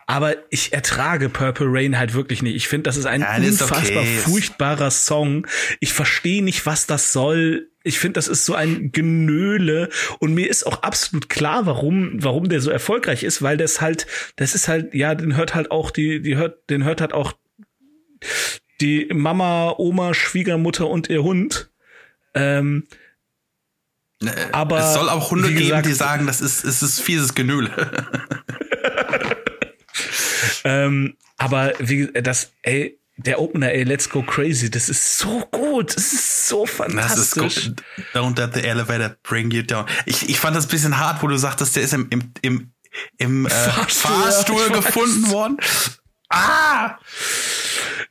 [0.07, 2.55] aber ich ertrage Purple Rain halt wirklich nicht.
[2.55, 4.19] Ich finde, das ist ein ja, unfassbar okay.
[4.25, 5.47] furchtbarer Song.
[5.81, 7.69] Ich verstehe nicht, was das soll.
[7.83, 12.49] Ich finde, das ist so ein Genöle und mir ist auch absolut klar, warum, warum
[12.49, 14.07] der so erfolgreich ist, weil das halt,
[14.37, 17.35] das ist halt, ja, den hört halt auch die, die hört, den hört halt auch
[18.81, 21.71] die Mama, Oma, Schwiegermutter und ihr Hund.
[22.33, 23.04] Ähm, äh,
[24.53, 27.71] aber es soll auch Hunde geben, die sagen, das ist, es ist fieses Genüle.
[30.65, 35.97] ähm, aber wie das, ey, der Opener, ey, Let's Go Crazy, das ist so gut,
[35.97, 37.35] das ist so fantastisch.
[37.35, 37.75] Das ist.
[38.15, 39.87] Don't let the elevator bring you down.
[40.07, 42.73] Ich, ich fand das ein bisschen hart, wo du sagtest, der ist im, im, im,
[43.19, 45.59] im äh, Fahrstuhl, Fahrstuhl gefunden worden.
[46.29, 46.99] Ah!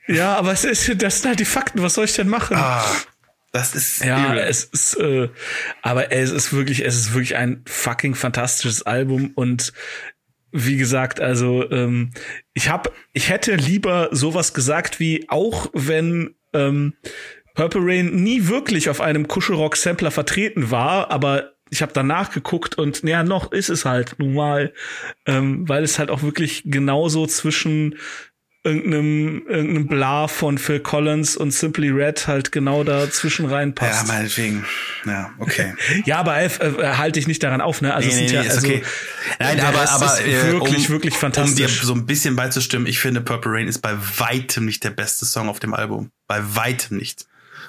[0.08, 2.56] Ja, aber es ist, das sind halt die Fakten, was soll ich denn machen?
[2.58, 2.84] Ah.
[3.54, 4.40] Das ist ja, übel.
[4.40, 5.30] es ist, äh,
[5.84, 9.74] aber es ist wirklich, es ist wirklich ein fucking fantastisches Album und
[10.52, 12.12] wie gesagt, also ähm,
[12.54, 16.94] ich habe, ich hätte lieber sowas gesagt wie auch wenn ähm,
[17.54, 22.78] Purple Rain nie wirklich auf einem Kuschelrock Sampler vertreten war, aber ich habe danach geguckt
[22.78, 24.74] und ja, noch ist es halt nun mal,
[25.28, 27.98] ähm, weil es halt auch wirklich genauso zwischen
[28.64, 34.08] irgendeinem, irgendeinem Bla von Phil Collins und Simply Red halt genau dazwischen reinpasst.
[34.08, 34.66] Ja, meinetwegen.
[35.06, 35.76] Ja, okay.
[36.06, 36.50] ja, aber äh,
[36.98, 37.94] halte ich nicht daran auf, ne?
[37.94, 38.84] Also nee, nee, nee, ja, ist also, okay.
[39.40, 41.52] Nein, aber, aber äh, wirklich, um, wirklich fantastisch.
[41.52, 44.92] Um dir so ein bisschen beizustimmen, ich finde Purple Rain ist bei weitem nicht der
[44.92, 46.12] beste Song auf dem Album.
[46.28, 47.26] Bei weitem nicht.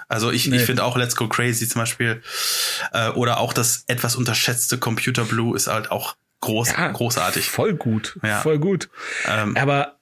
[0.06, 0.56] Also ich, nee.
[0.56, 2.22] ich finde auch Let's Go Crazy zum Beispiel
[2.92, 7.50] äh, oder auch das etwas unterschätzte Computer Blue ist halt auch groß, ja, großartig.
[7.50, 8.40] Voll gut, ja.
[8.40, 8.90] voll gut.
[9.26, 9.96] Ähm, aber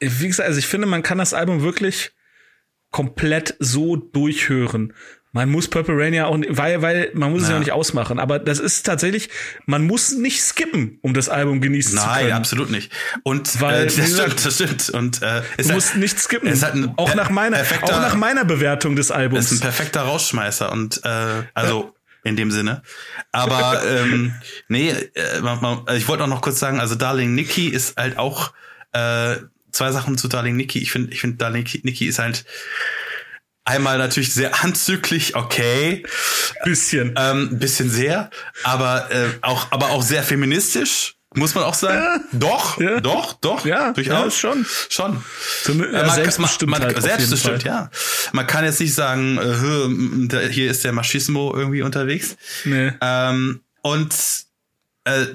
[0.00, 2.12] wie gesagt, also ich finde, man kann das Album wirklich
[2.90, 4.92] komplett so durchhören.
[5.32, 7.48] Man muss Purple Rain ja auch, weil, weil man muss ja.
[7.48, 8.18] es ja nicht ausmachen.
[8.18, 9.28] Aber das ist tatsächlich,
[9.64, 12.28] man muss nicht skippen, um das Album genießen Nein, zu können.
[12.30, 12.90] Nein, absolut nicht.
[13.22, 14.90] Und weil, äh, das stimmt, das stimmt.
[14.90, 16.48] Und äh, du halt, musst nicht skippen.
[16.48, 19.44] Es hat ein auch nach meiner, auch nach meiner Bewertung des Albums.
[19.46, 21.08] Es ist ein perfekter Rausschmeißer und äh,
[21.54, 21.84] also.
[21.84, 21.92] Ja
[22.22, 22.82] in dem Sinne.
[23.32, 24.34] Aber ähm,
[24.68, 28.52] nee, äh, man, ich wollte auch noch kurz sagen, also Darling Nikki ist halt auch
[28.92, 29.36] äh,
[29.72, 30.78] zwei Sachen zu Darling Nikki.
[30.78, 32.44] Ich finde, ich finde, Darling Nikki ist halt
[33.64, 36.04] einmal natürlich sehr anzüglich, okay.
[36.64, 37.14] Bisschen.
[37.16, 38.30] Ähm, bisschen sehr,
[38.64, 41.16] aber äh, auch, aber auch sehr feministisch.
[41.36, 41.96] Muss man auch sagen?
[42.02, 42.20] Ja.
[42.32, 43.00] Doch, ja.
[43.00, 45.24] doch, doch, ja, durchaus ja, schon, schon.
[45.62, 47.88] Zum, äh, man, selbstbestimmt, man, halt selbstbestimmt, ja.
[48.32, 52.36] Man kann jetzt nicht sagen, äh, hier ist der Machismo irgendwie unterwegs.
[52.64, 52.92] Nee.
[53.00, 54.12] Ähm, und
[55.04, 55.26] äh,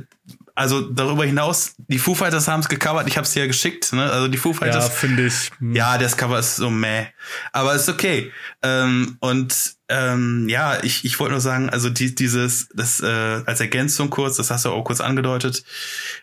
[0.56, 3.92] also darüber hinaus, die Foo Fighters haben es gecovert, ich habe es dir ja geschickt,
[3.92, 4.10] ne?
[4.10, 4.86] Also die Foo Fighters.
[4.86, 5.52] Ja, finde ich.
[5.60, 5.76] Hm.
[5.76, 7.08] Ja, das Cover ist so meh.
[7.52, 8.32] Aber ist okay.
[8.64, 13.60] Ähm, und ähm, ja, ich, ich wollte nur sagen, also die, dieses, das äh, als
[13.60, 15.66] Ergänzung kurz, das hast du auch kurz angedeutet,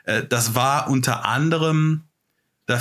[0.05, 2.05] äh, das war unter anderem,
[2.66, 2.80] da,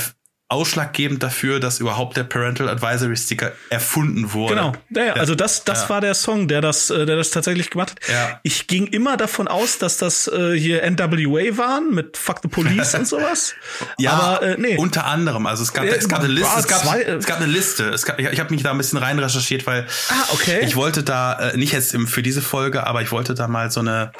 [0.51, 4.55] ausschlaggebend dafür, dass überhaupt der Parental Advisory Sticker erfunden wurde.
[4.55, 5.13] Genau, ja, ja.
[5.13, 5.89] also das, das ja.
[5.89, 8.09] war der Song, der das, äh, der das tatsächlich gemacht hat.
[8.09, 8.39] Ja.
[8.43, 12.95] Ich ging immer davon aus, dass das äh, hier NWA waren mit Fuck the Police
[12.95, 13.53] und sowas.
[13.97, 14.77] Ja, aber äh, nee.
[14.77, 17.45] Unter anderem, also es gab, es gab eine Liste, es gab, zwei, es gab eine
[17.45, 17.89] Liste.
[17.89, 20.61] Es gab, ich ich habe mich da ein bisschen rein recherchiert, weil ah, okay.
[20.63, 23.79] ich wollte da äh, nicht jetzt für diese Folge, aber ich wollte da mal so
[23.79, 24.11] eine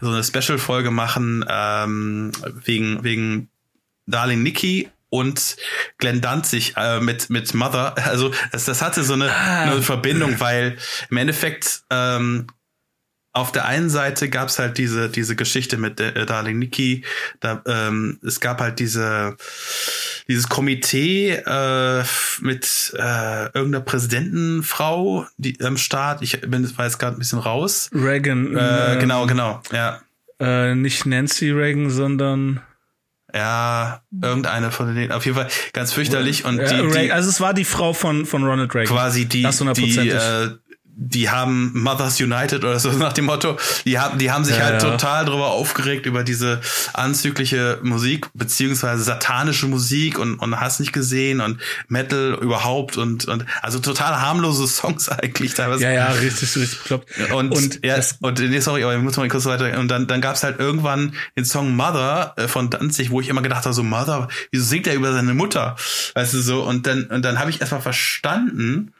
[0.00, 2.32] so eine Special Folge machen ähm,
[2.64, 3.48] wegen wegen
[4.06, 5.56] Darling Nikki und
[5.98, 7.94] Glenn Danzig äh, mit mit Mother.
[8.12, 9.62] Also das, das hatte so eine, ah.
[9.62, 10.76] eine Verbindung, weil
[11.10, 12.46] im Endeffekt ähm,
[13.32, 17.04] auf der einen Seite gab's halt diese diese Geschichte mit äh, Darling Nikki.
[17.40, 19.36] Da ähm, es gab halt diese
[20.28, 22.04] dieses Komitee äh,
[22.40, 26.22] mit äh, irgendeiner Präsidentenfrau die am Start.
[26.22, 27.90] Ich bin war jetzt gerade ein bisschen raus.
[27.94, 28.56] Reagan.
[28.56, 30.00] Äh, genau, genau, ja.
[30.40, 32.60] Äh, nicht Nancy Reagan, sondern
[33.34, 35.12] ja, irgendeine von denen.
[35.12, 36.44] Auf jeden Fall ganz fürchterlich.
[36.44, 38.94] Und die, die also es war die Frau von von Ronald Reagan.
[38.94, 40.50] Quasi die, die äh,
[40.94, 44.64] die haben Mothers United oder so nach dem Motto, die haben, die haben sich ja,
[44.64, 44.90] halt ja.
[44.90, 46.60] total drüber aufgeregt über diese
[46.92, 53.46] anzügliche Musik, beziehungsweise satanische Musik und, und hast nicht gesehen und Metal überhaupt und, und,
[53.62, 55.84] also total harmlose Songs eigentlich teilweise.
[55.84, 57.08] Ja, ja, richtig, richtig klappt.
[57.32, 60.20] Und, und, ja, und, nee, sorry, aber ich muss mal kurz weiter, und dann, dann
[60.20, 63.82] gab's halt irgendwann den Song Mother äh, von Danzig, wo ich immer gedacht habe, so
[63.82, 65.76] Mother, wieso singt er über seine Mutter?
[66.14, 68.92] Weißt du, so, und dann, und dann habe ich erstmal verstanden,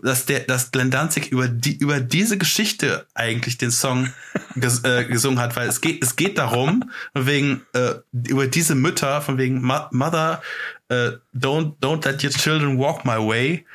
[0.00, 4.12] dass der, dass Glenn Danzig über die, über diese Geschichte eigentlich den Song
[4.56, 9.20] ges, äh, gesungen hat, weil es geht, es geht darum, wegen, äh, über diese Mütter,
[9.20, 10.42] von wegen Mother,
[10.88, 13.66] äh, don't, don't let your children walk my way,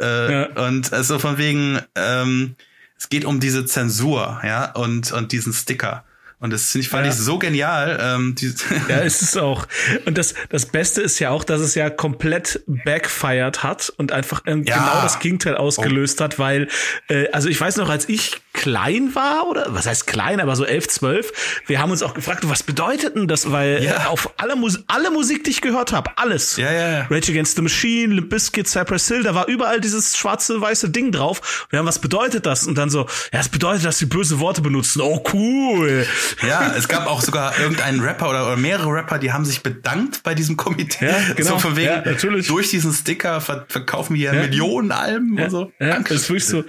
[0.00, 0.66] äh, ja.
[0.66, 2.56] und also von wegen, ähm,
[2.98, 6.04] es geht um diese Zensur, ja, und, und diesen Sticker.
[6.38, 7.12] Und das finde ich, fand ja.
[7.12, 7.98] ich so genial.
[8.00, 8.34] Ähm,
[8.88, 9.66] ja, ist es auch.
[10.04, 14.42] Und das, das Beste ist ja auch, dass es ja komplett backfired hat und einfach
[14.44, 14.76] ähm, ja.
[14.76, 16.24] genau das Gegenteil ausgelöst oh.
[16.24, 16.68] hat, weil,
[17.08, 20.64] äh, also ich weiß noch, als ich klein war, oder was heißt klein, aber so
[20.64, 23.50] elf, zwölf, wir haben uns auch gefragt, was bedeutet denn das?
[23.50, 24.04] Weil ja.
[24.04, 26.56] äh, auf alle, Mus alle Musik, die ich gehört habe, alles.
[26.56, 27.06] Ja, ja, ja.
[27.10, 31.12] Rage Against the Machine, Limp Bizkit, Cypress Hill, da war überall dieses schwarze, weiße Ding
[31.12, 31.66] drauf.
[31.70, 32.66] Wir haben, was bedeutet das?
[32.66, 35.00] Und dann so, ja, es bedeutet, dass sie böse Worte benutzen.
[35.00, 36.06] Oh, cool.
[36.46, 40.22] Ja, es gab auch sogar irgendeinen Rapper oder, oder mehrere Rapper, die haben sich bedankt
[40.22, 41.06] bei diesem Komitee.
[41.06, 41.50] Ja, genau.
[41.50, 42.48] So von wegen, ja, natürlich.
[42.48, 44.42] durch diesen Sticker verkaufen wir ja.
[44.42, 45.72] Millionen Alben ja, und so.
[45.78, 46.64] Ja, das ist wirklich so.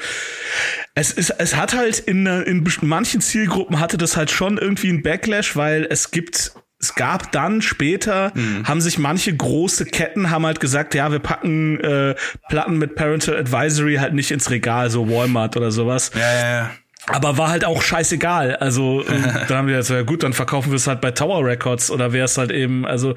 [0.95, 5.03] Es, ist, es hat halt in, in manchen Zielgruppen hatte das halt schon irgendwie ein
[5.03, 8.67] Backlash, weil es gibt es gab dann später, mhm.
[8.67, 12.15] haben sich manche große Ketten haben halt gesagt, ja, wir packen äh,
[12.49, 16.11] Platten mit Parental Advisory halt nicht ins Regal, so Walmart oder sowas.
[16.13, 16.71] Ja, ja, ja.
[17.07, 18.55] Aber war halt auch scheißegal.
[18.57, 19.03] Also
[19.47, 22.13] da haben wir jetzt, ja gut, dann verkaufen wir es halt bei Tower Records oder
[22.13, 23.15] wäre es halt eben, also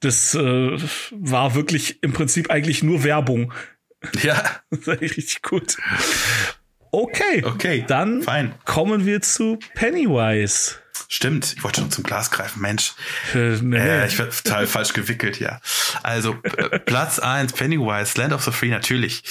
[0.00, 0.76] das äh,
[1.10, 3.52] war wirklich im Prinzip eigentlich nur Werbung.
[4.22, 4.42] Ja.
[4.70, 5.76] Das war richtig gut.
[6.90, 7.44] Okay.
[7.44, 7.84] Okay.
[7.86, 8.52] Dann Fein.
[8.64, 10.81] kommen wir zu Pennywise.
[11.14, 12.94] Stimmt, ich wollte schon zum Glas greifen, Mensch.
[13.34, 13.76] Äh, nee.
[13.76, 15.60] äh, ich werde total falsch gewickelt hier.
[16.02, 19.22] Also äh, Platz eins Pennywise, Land of the Free natürlich.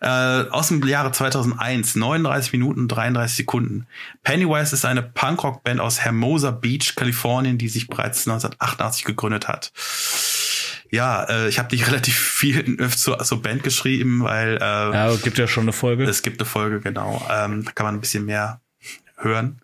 [0.00, 3.86] Äh, aus dem Jahre 2001, 39 Minuten 33 Sekunden.
[4.22, 9.72] Pennywise ist eine Punkrock-Band aus Hermosa Beach, Kalifornien, die sich bereits 1988 gegründet hat.
[10.90, 15.36] Ja, äh, ich habe nicht relativ viel zur, zur Band geschrieben, weil äh, ja, gibt
[15.36, 16.04] ja schon eine Folge.
[16.04, 17.22] Es gibt eine Folge, genau.
[17.30, 18.62] Ähm, da kann man ein bisschen mehr
[19.18, 19.60] hören.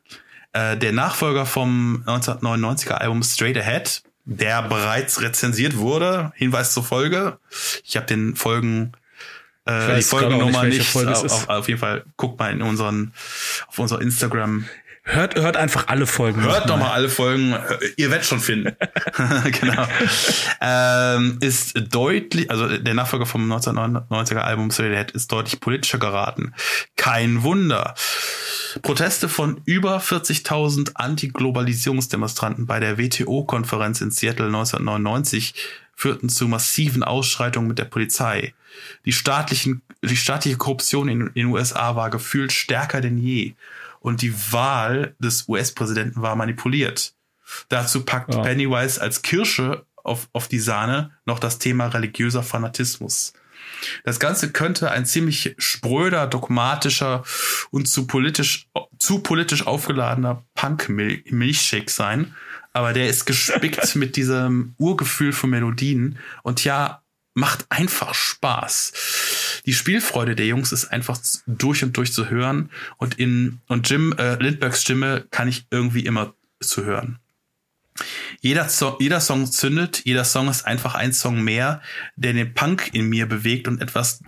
[0.56, 6.32] Äh, der Nachfolger vom 1999er Album Straight Ahead, der bereits rezensiert wurde.
[6.34, 7.38] Hinweis zur Folge.
[7.84, 8.92] Ich habe den Folgen
[9.66, 10.78] äh, die Folgennummer nicht.
[10.78, 13.12] nicht Folge auf, auf, jeden Fall guckt mal in unseren
[13.66, 14.64] auf unser Instagram
[15.08, 16.42] Hört, hört einfach alle Folgen.
[16.42, 17.54] Hört doch mal alle Folgen.
[17.96, 18.76] Ihr werdet schon finden.
[19.60, 19.86] genau.
[20.60, 26.54] Ähm, ist deutlich, also der Nachfolger vom 1999er Album Straight ist deutlich politischer geraten.
[26.96, 27.94] Kein Wunder.
[28.82, 35.54] Proteste von über 40.000 Anti-Globalisierungsdemonstranten bei der WTO-Konferenz in Seattle 1999
[35.94, 38.54] führten zu massiven Ausschreitungen mit der Polizei.
[39.04, 43.54] Die staatlichen, die staatliche Korruption in den USA war gefühlt stärker denn je.
[44.06, 47.14] Und die Wahl des US-Präsidenten war manipuliert.
[47.68, 48.40] Dazu packt ja.
[48.40, 53.32] Pennywise als Kirsche auf, auf die Sahne noch das Thema religiöser Fanatismus.
[54.04, 57.24] Das Ganze könnte ein ziemlich spröder, dogmatischer
[57.72, 62.32] und zu politisch, zu politisch aufgeladener Punk-Milchshake sein.
[62.72, 67.02] Aber der ist gespickt mit diesem Urgefühl von Melodien und ja,
[67.34, 68.92] macht einfach Spaß.
[69.66, 74.14] Die Spielfreude der Jungs ist einfach durch und durch zu hören und in und Jim
[74.16, 77.18] äh, Lindbergs Stimme kann ich irgendwie immer zu hören.
[78.40, 81.80] Jeder, Song, jeder Song zündet, jeder Song ist einfach ein Song mehr,
[82.14, 84.20] der den Punk in mir bewegt und etwas,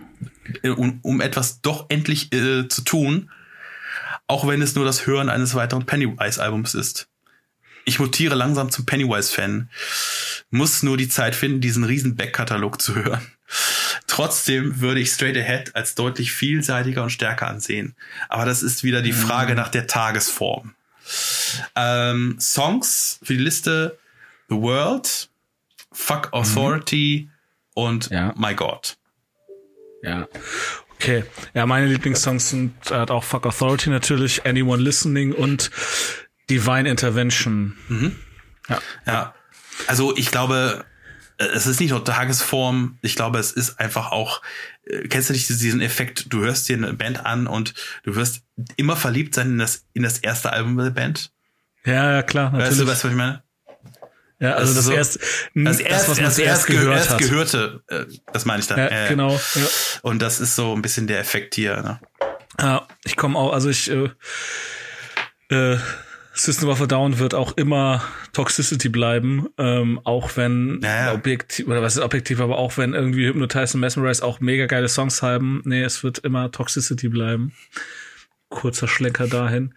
[0.63, 3.29] äh, um, um etwas doch endlich äh, zu tun,
[4.27, 7.07] auch wenn es nur das Hören eines weiteren Pennywise-Albums ist.
[7.85, 9.69] Ich mutiere langsam zum Pennywise-Fan,
[10.49, 13.25] muss nur die Zeit finden, diesen riesen Backkatalog zu hören.
[14.07, 17.95] Trotzdem würde ich Straight Ahead als deutlich vielseitiger und stärker ansehen.
[18.27, 19.17] Aber das ist wieder die mhm.
[19.17, 20.75] Frage nach der Tagesform.
[21.75, 23.97] Ähm, Songs für die Liste
[24.49, 25.29] The World,
[25.91, 27.31] Fuck Authority mhm.
[27.73, 28.33] und ja.
[28.37, 28.97] My God.
[30.01, 30.27] Ja.
[30.95, 31.23] Okay.
[31.53, 35.71] Ja, meine Lieblingssongs sind äh, auch Fuck Authority natürlich, Anyone Listening und
[36.49, 37.77] Divine Intervention.
[37.87, 38.15] Mhm.
[38.67, 38.81] Ja.
[39.05, 39.35] Ja.
[39.87, 40.85] Also ich glaube,
[41.39, 44.41] es ist nicht nur Tagesform, ich glaube, es ist einfach auch,
[44.83, 47.73] äh, kennst du nicht diesen Effekt, du hörst dir eine Band an und
[48.03, 48.41] du wirst
[48.75, 51.31] immer verliebt sein in das, in das erste Album der Band?
[51.85, 52.51] Ja, ja, klar.
[52.51, 52.71] Natürlich.
[52.71, 53.43] Weißt du, weißt du, was ich meine?
[54.41, 55.19] Ja, also das, das, so, erst,
[55.53, 57.19] das, erst, das was man erst, erst gehört erst hat.
[57.19, 58.79] gehörte, äh, das meine ich dann.
[58.79, 59.33] Ja, äh, genau.
[59.33, 59.67] Ja.
[60.01, 61.81] Und das ist so ein bisschen der Effekt hier.
[61.81, 61.99] Ne?
[62.59, 64.09] Ja, ich komme auch, also ich äh,
[65.49, 65.77] äh,
[66.39, 71.13] System of a Down wird auch immer Toxicity bleiben, ähm, auch wenn naja.
[71.13, 74.87] objektiv, oder was ist objektiv, aber auch wenn irgendwie Hypnotize und Mesmerize auch mega geile
[74.87, 77.51] Songs haben, nee, es wird immer Toxicity bleiben.
[78.49, 79.75] Kurzer Schlenker dahin.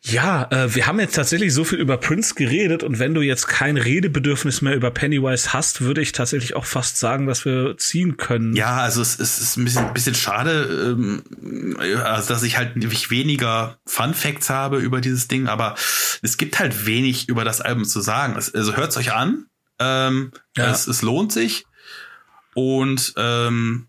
[0.00, 3.46] Ja, äh, wir haben jetzt tatsächlich so viel über Prince geredet und wenn du jetzt
[3.46, 8.16] kein Redebedürfnis mehr über Pennywise hast, würde ich tatsächlich auch fast sagen, dass wir ziehen
[8.16, 8.56] können.
[8.56, 11.22] Ja, also es, es ist ein bisschen, ein bisschen schade, ähm,
[12.02, 12.72] also dass ich halt
[13.10, 15.76] weniger Fun Facts habe über dieses Ding, aber
[16.22, 18.34] es gibt halt wenig über das Album zu sagen.
[18.36, 19.46] Es, also hört's euch an,
[19.78, 20.72] ähm, ja.
[20.72, 21.64] es, es lohnt sich
[22.54, 23.86] und ähm,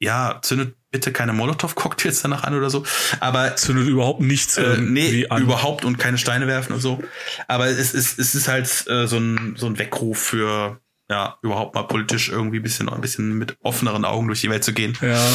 [0.00, 2.84] ja, zündet bitte keine Molotow-Cocktails danach an oder so.
[3.20, 5.42] Aber zündet überhaupt nichts äh, nee, an.
[5.42, 7.02] überhaupt und keine Steine werfen und so.
[7.46, 10.80] Aber es ist es ist halt äh, so ein so ein Weckruf für
[11.10, 14.62] ja, überhaupt mal politisch irgendwie ein bisschen, ein bisschen mit offeneren Augen durch die Welt
[14.62, 14.96] zu gehen.
[15.00, 15.26] Ja.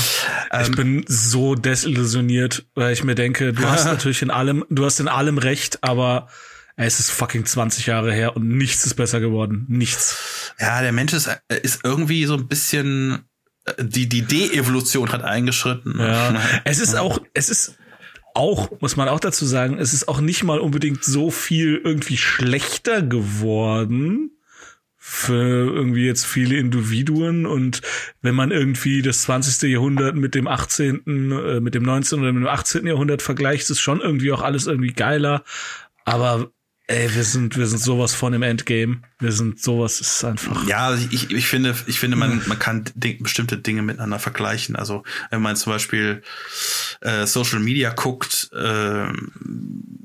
[0.51, 4.86] Ähm, ich bin so desillusioniert, weil ich mir denke, du hast natürlich in allem, du
[4.86, 6.28] hast in allem recht, aber
[6.76, 9.66] es ist fucking 20 Jahre her und nichts ist besser geworden.
[9.68, 10.54] Nichts.
[10.60, 13.26] Ja, der Mensch ist, ist irgendwie so ein bisschen,
[13.80, 15.99] die, die De-Evolution hat eingeschritten.
[15.99, 16.36] Ja.
[16.66, 17.78] Es ist auch, es ist
[18.34, 22.18] auch, muss man auch dazu sagen, es ist auch nicht mal unbedingt so viel irgendwie
[22.18, 24.32] schlechter geworden
[24.97, 25.34] für
[25.74, 27.82] irgendwie jetzt viele Individuen und
[28.22, 29.70] wenn man irgendwie das 20.
[29.70, 32.20] Jahrhundert mit dem 18., äh, mit dem 19.
[32.22, 32.88] oder mit dem 18.
[32.88, 35.43] Jahrhundert vergleicht, ist schon irgendwie auch alles irgendwie geiler.
[36.05, 36.51] Aber
[36.88, 39.02] ey, wir sind, wir sind sowas von im Endgame.
[39.20, 40.68] Wir sind sowas, ist einfach.
[40.68, 42.86] Ja, also ich, ich finde, ich finde, man, man kann
[43.20, 44.76] bestimmte Dinge miteinander vergleichen.
[44.76, 46.24] Also, wenn man zum Beispiel
[47.02, 49.08] äh, Social Media guckt, äh,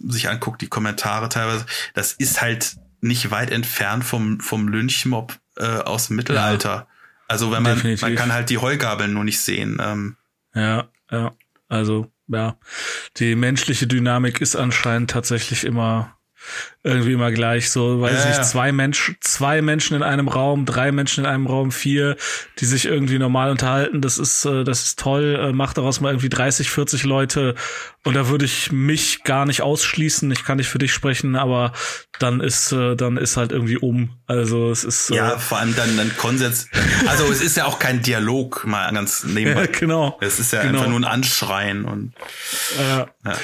[0.07, 5.65] sich anguckt, die Kommentare teilweise, das ist halt nicht weit entfernt vom, vom Lynchmob äh,
[5.65, 6.71] aus dem Mittelalter.
[6.71, 6.87] Ja,
[7.29, 8.03] also wenn man, definitiv.
[8.03, 9.79] man kann halt die Heugabeln nur nicht sehen.
[9.81, 10.17] Ähm.
[10.55, 11.35] Ja, ja.
[11.69, 12.57] Also, ja.
[13.17, 16.18] Die menschliche Dynamik ist anscheinend tatsächlich immer
[16.85, 20.93] irgendwie immer gleich so, weiß ich nicht, zwei Menschen, zwei Menschen in einem Raum, drei
[20.93, 22.17] Menschen in einem Raum, vier,
[22.61, 26.11] die sich irgendwie normal unterhalten, das ist, äh, das ist toll, äh, macht daraus mal
[26.11, 27.55] irgendwie 30, 40 Leute
[28.05, 31.73] und da würde ich mich gar nicht ausschließen, ich kann nicht für dich sprechen, aber
[32.19, 35.11] dann ist, äh, dann ist halt irgendwie um, also es ist.
[35.11, 36.69] Ja, vor allem dann, dann Konsens,
[37.07, 39.65] also es ist ja auch kein Dialog, mal ganz nebenbei.
[39.65, 40.17] Ja, genau.
[40.21, 40.79] Es ist ja genau.
[40.79, 42.15] einfach nur ein Anschreien und.
[42.79, 43.09] Ja.
[43.25, 43.37] Ja,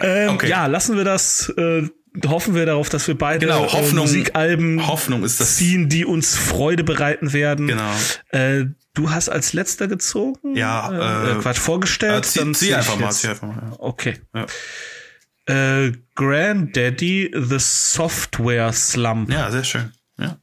[0.00, 0.48] ähm, okay.
[0.48, 1.88] ja lassen wir das, äh,
[2.26, 5.56] hoffen wir darauf, dass wir beide genau, äh, Hoffnung, Musikalben Hoffnung ist das.
[5.56, 7.68] ziehen, die uns Freude bereiten werden.
[7.68, 7.92] Genau.
[8.28, 10.54] Äh, du hast als letzter gezogen?
[10.54, 10.90] Ja.
[10.90, 12.24] Äh, äh Quatsch, vorgestellt?
[12.24, 13.62] Äh, zieh, dann zieh einfach mal, zieh einfach mal.
[13.62, 13.76] Ja.
[13.78, 14.18] Okay.
[14.34, 14.46] Ja.
[15.46, 19.30] Äh, Granddaddy, The Software Slump.
[19.30, 19.92] Ja, sehr schön.
[20.18, 20.38] Ja.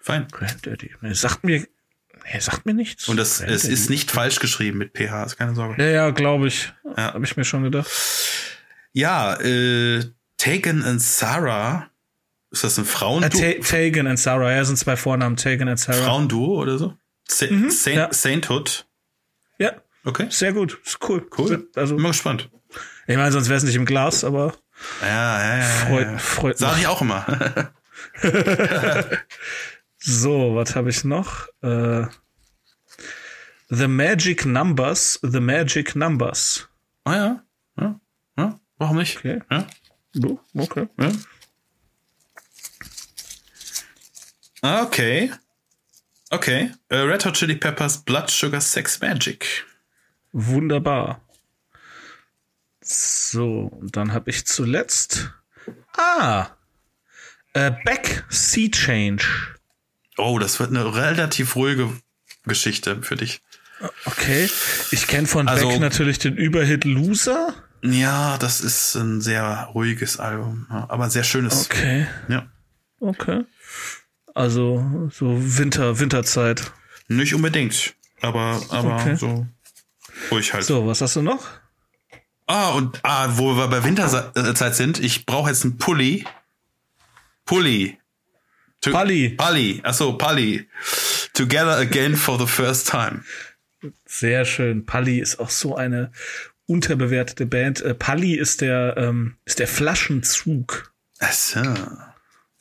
[0.00, 0.28] Fein.
[0.30, 0.92] Granddaddy.
[1.02, 1.66] Nee, sagt mir,
[2.32, 3.08] nee, sagt mir nichts.
[3.08, 5.82] Und das, es ist nicht falsch geschrieben mit PH, ist keine Sorge.
[5.82, 6.72] Ja, ja, glaube ich.
[6.96, 7.14] Ja.
[7.14, 7.90] Habe ich mir schon gedacht.
[8.92, 10.04] Ja, äh,
[10.40, 11.90] Tegan und Sarah.
[12.50, 13.38] Ist das ein Frauenduo?
[13.42, 16.02] Äh, Tegan und Sarah, ja, sind zwei Vornamen, Tegan und Sarah.
[16.02, 16.96] Frauenduo oder so?
[17.28, 18.10] Sa mhm, Saint, ja.
[18.10, 18.88] Sainthood?
[19.58, 19.74] Ja.
[20.02, 20.28] Okay.
[20.30, 20.80] Sehr gut.
[20.82, 21.28] Ist cool.
[21.36, 21.68] Cool.
[21.76, 22.48] Also, Bin mal gespannt.
[23.06, 24.54] Ich meine, sonst wäre es nicht im Glas, aber.
[25.02, 25.64] Ja, ja, ja.
[25.64, 26.18] Freut, ja.
[26.18, 27.70] freut Sag ich auch immer.
[29.98, 31.48] so, was habe ich noch?
[31.60, 32.06] Äh,
[33.68, 36.66] The Magic Numbers, The Magic Numbers.
[37.04, 37.44] Ah ja.
[37.78, 38.00] ja.
[38.38, 38.60] ja.
[38.78, 39.18] Warum nicht?
[39.18, 39.42] Okay.
[39.50, 39.66] Ja.
[40.54, 40.88] Okay.
[40.98, 41.12] Ja.
[44.82, 45.32] Okay.
[46.30, 46.70] Okay.
[46.92, 49.64] Uh, Red Hot Chili Peppers Blood Sugar Sex Magic.
[50.32, 51.20] Wunderbar.
[52.82, 55.30] So, und dann habe ich zuletzt.
[55.96, 56.50] Ah!
[57.52, 59.24] Äh, Back Sea Change.
[60.16, 61.90] Oh, das wird eine relativ ruhige
[62.44, 63.42] Geschichte für dich.
[64.04, 64.48] Okay.
[64.90, 67.54] Ich kenne von also, Beck natürlich den Überhit Loser.
[67.82, 71.66] Ja, das ist ein sehr ruhiges Album, aber sehr schönes.
[71.66, 72.06] Okay.
[72.28, 72.46] Ja.
[73.00, 73.44] Okay.
[74.34, 76.72] Also so Winter, Winterzeit.
[77.08, 79.16] Nicht unbedingt, aber aber okay.
[79.16, 79.46] so
[80.30, 80.64] ruhig halt.
[80.64, 81.46] So, was hast du noch?
[82.46, 86.24] Ah und ah, wo wir bei Winterzeit sind, ich brauche jetzt einen Pulli.
[87.44, 87.98] Pulli.
[88.82, 89.30] To Pulli.
[89.30, 89.80] Pulli.
[89.82, 90.68] Achso, Pulli.
[91.32, 93.24] Together again for the first time.
[94.04, 94.84] Sehr schön.
[94.84, 96.12] Pulli ist auch so eine
[96.70, 97.82] unterbewertete Band.
[97.82, 100.92] Äh, Pali ist der, ähm, ist der Flaschenzug.
[101.18, 101.60] Ach so.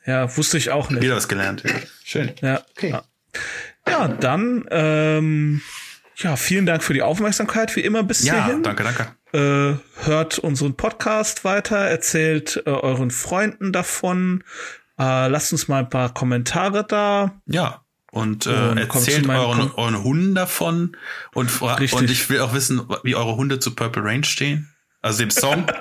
[0.06, 1.04] Ja, wusste ich auch nicht.
[1.04, 1.64] Wieder was gelernt.
[1.64, 1.76] Ja.
[2.04, 2.32] Schön.
[2.42, 2.64] Ja.
[2.72, 2.90] Okay.
[2.90, 3.04] Ja,
[3.88, 5.62] ja dann, ähm,
[6.18, 8.64] ja, vielen Dank für die Aufmerksamkeit, wie immer bis ja, hierhin.
[8.64, 9.08] danke, danke.
[9.32, 14.44] Äh, hört unseren Podcast weiter, erzählt äh, euren Freunden davon,
[14.98, 17.40] äh, lasst uns mal ein paar Kommentare da.
[17.46, 17.86] Ja.
[18.12, 20.98] Und, äh, und erzählt euren, euren Hunden davon
[21.34, 24.74] und, und ich will auch wissen, wie eure Hunde zu Purple Rain stehen.
[25.02, 25.68] Also dem Song.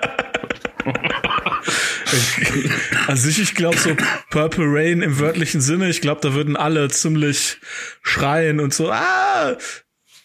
[3.07, 3.97] also ich, ich glaube so
[4.31, 7.59] Purple Rain im wörtlichen Sinne, ich glaube, da würden alle ziemlich
[8.03, 9.57] schreien und so, ah,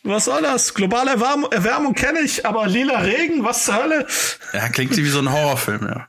[0.03, 0.73] was soll das?
[0.73, 4.05] Globale Erwärmung, Erwärmung kenne ich, aber lila Regen, was zur Hölle?
[4.51, 6.07] Ja, klingt wie so ein Horrorfilm, ja.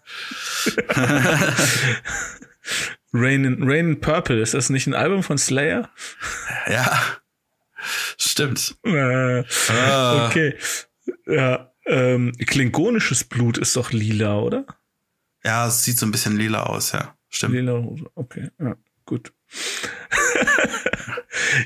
[3.15, 5.89] Rain in, Rain in Purple, ist das nicht ein Album von Slayer?
[6.69, 7.01] Ja.
[8.19, 8.77] Stimmt.
[8.85, 10.27] Äh, ah.
[10.27, 10.57] Okay.
[11.27, 14.67] Ja, ähm, klingonisches Blut ist doch lila, oder?
[15.45, 17.17] Ja, es sieht so ein bisschen lila aus, ja.
[17.29, 17.55] Stimmt.
[17.55, 19.33] Lila, okay, ja, gut.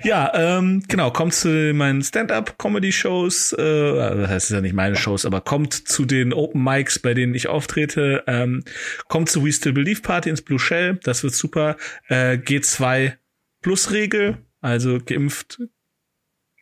[0.02, 5.40] Ja, ähm, genau, kommt zu meinen Stand-up-Comedy-Shows, äh, das heißt ja nicht meine Shows, aber
[5.40, 8.64] kommt zu den Open Mics, bei denen ich auftrete, ähm,
[9.08, 11.76] kommt zu We Still Believe Party ins Blue Shell, das wird super,
[12.08, 13.14] äh, G2
[13.62, 15.60] Plus Regel, also geimpft,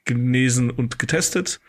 [0.04, 1.60] genesen und getestet.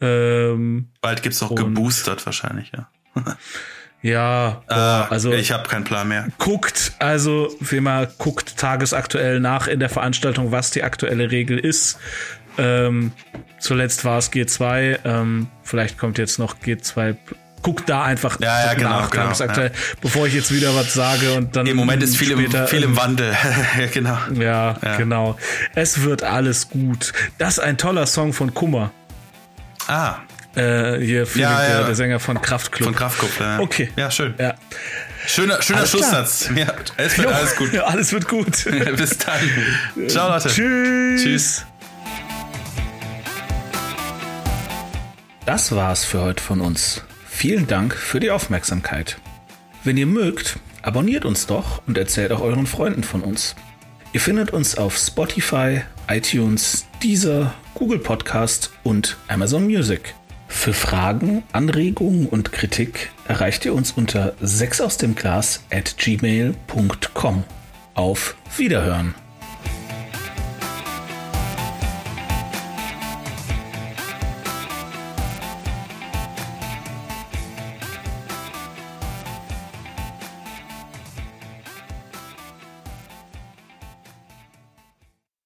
[0.00, 2.90] Ähm, Bald gibt's auch geboostert wahrscheinlich, ja.
[4.06, 6.28] Ja, boah, äh, also ich habe keinen Plan mehr.
[6.38, 11.98] Guckt, also wie man guckt tagesaktuell nach in der Veranstaltung, was die aktuelle Regel ist.
[12.56, 13.10] Ähm,
[13.58, 17.16] zuletzt war es G2, ähm, vielleicht kommt jetzt noch G2.
[17.62, 19.96] Guckt da einfach ja, ja, genau, nach, genau, tagesaktuell, ja.
[20.00, 21.66] bevor ich jetzt wieder was sage und dann.
[21.66, 23.36] Im Moment ist viel, später, im, viel im Wandel.
[23.92, 24.18] genau.
[24.34, 25.36] Ja, ja, genau.
[25.74, 27.12] Es wird alles gut.
[27.38, 28.92] Das ist ein toller Song von Kummer.
[29.88, 30.18] Ah.
[30.56, 31.68] Äh, hier Felix, ja, ja.
[31.68, 32.86] Der, der, Sänger von Kraftklub.
[32.86, 33.58] Von Kraftklub, ja.
[33.60, 33.90] Okay.
[33.96, 34.34] Ja, schön.
[34.38, 34.54] Ja.
[35.26, 36.50] Schöner, schöner alles Schlusssatz.
[36.56, 37.72] Ja, es wird jo, alles gut.
[37.74, 38.64] Ja, alles wird gut.
[38.96, 40.08] Bis dann.
[40.08, 40.48] Ciao, Leute.
[40.48, 41.22] Tschüss.
[41.22, 41.66] Tschüss.
[45.44, 47.02] Das war's für heute von uns.
[47.28, 49.18] Vielen Dank für die Aufmerksamkeit.
[49.84, 53.56] Wenn ihr mögt, abonniert uns doch und erzählt auch euren Freunden von uns.
[54.12, 60.14] Ihr findet uns auf Spotify, iTunes, Deezer, Google Podcast und Amazon Music.
[60.48, 67.44] Für Fragen, Anregungen und Kritik erreicht ihr uns unter 6 aus dem Glas at gmail.com.
[67.94, 69.25] Auf Wiederhören!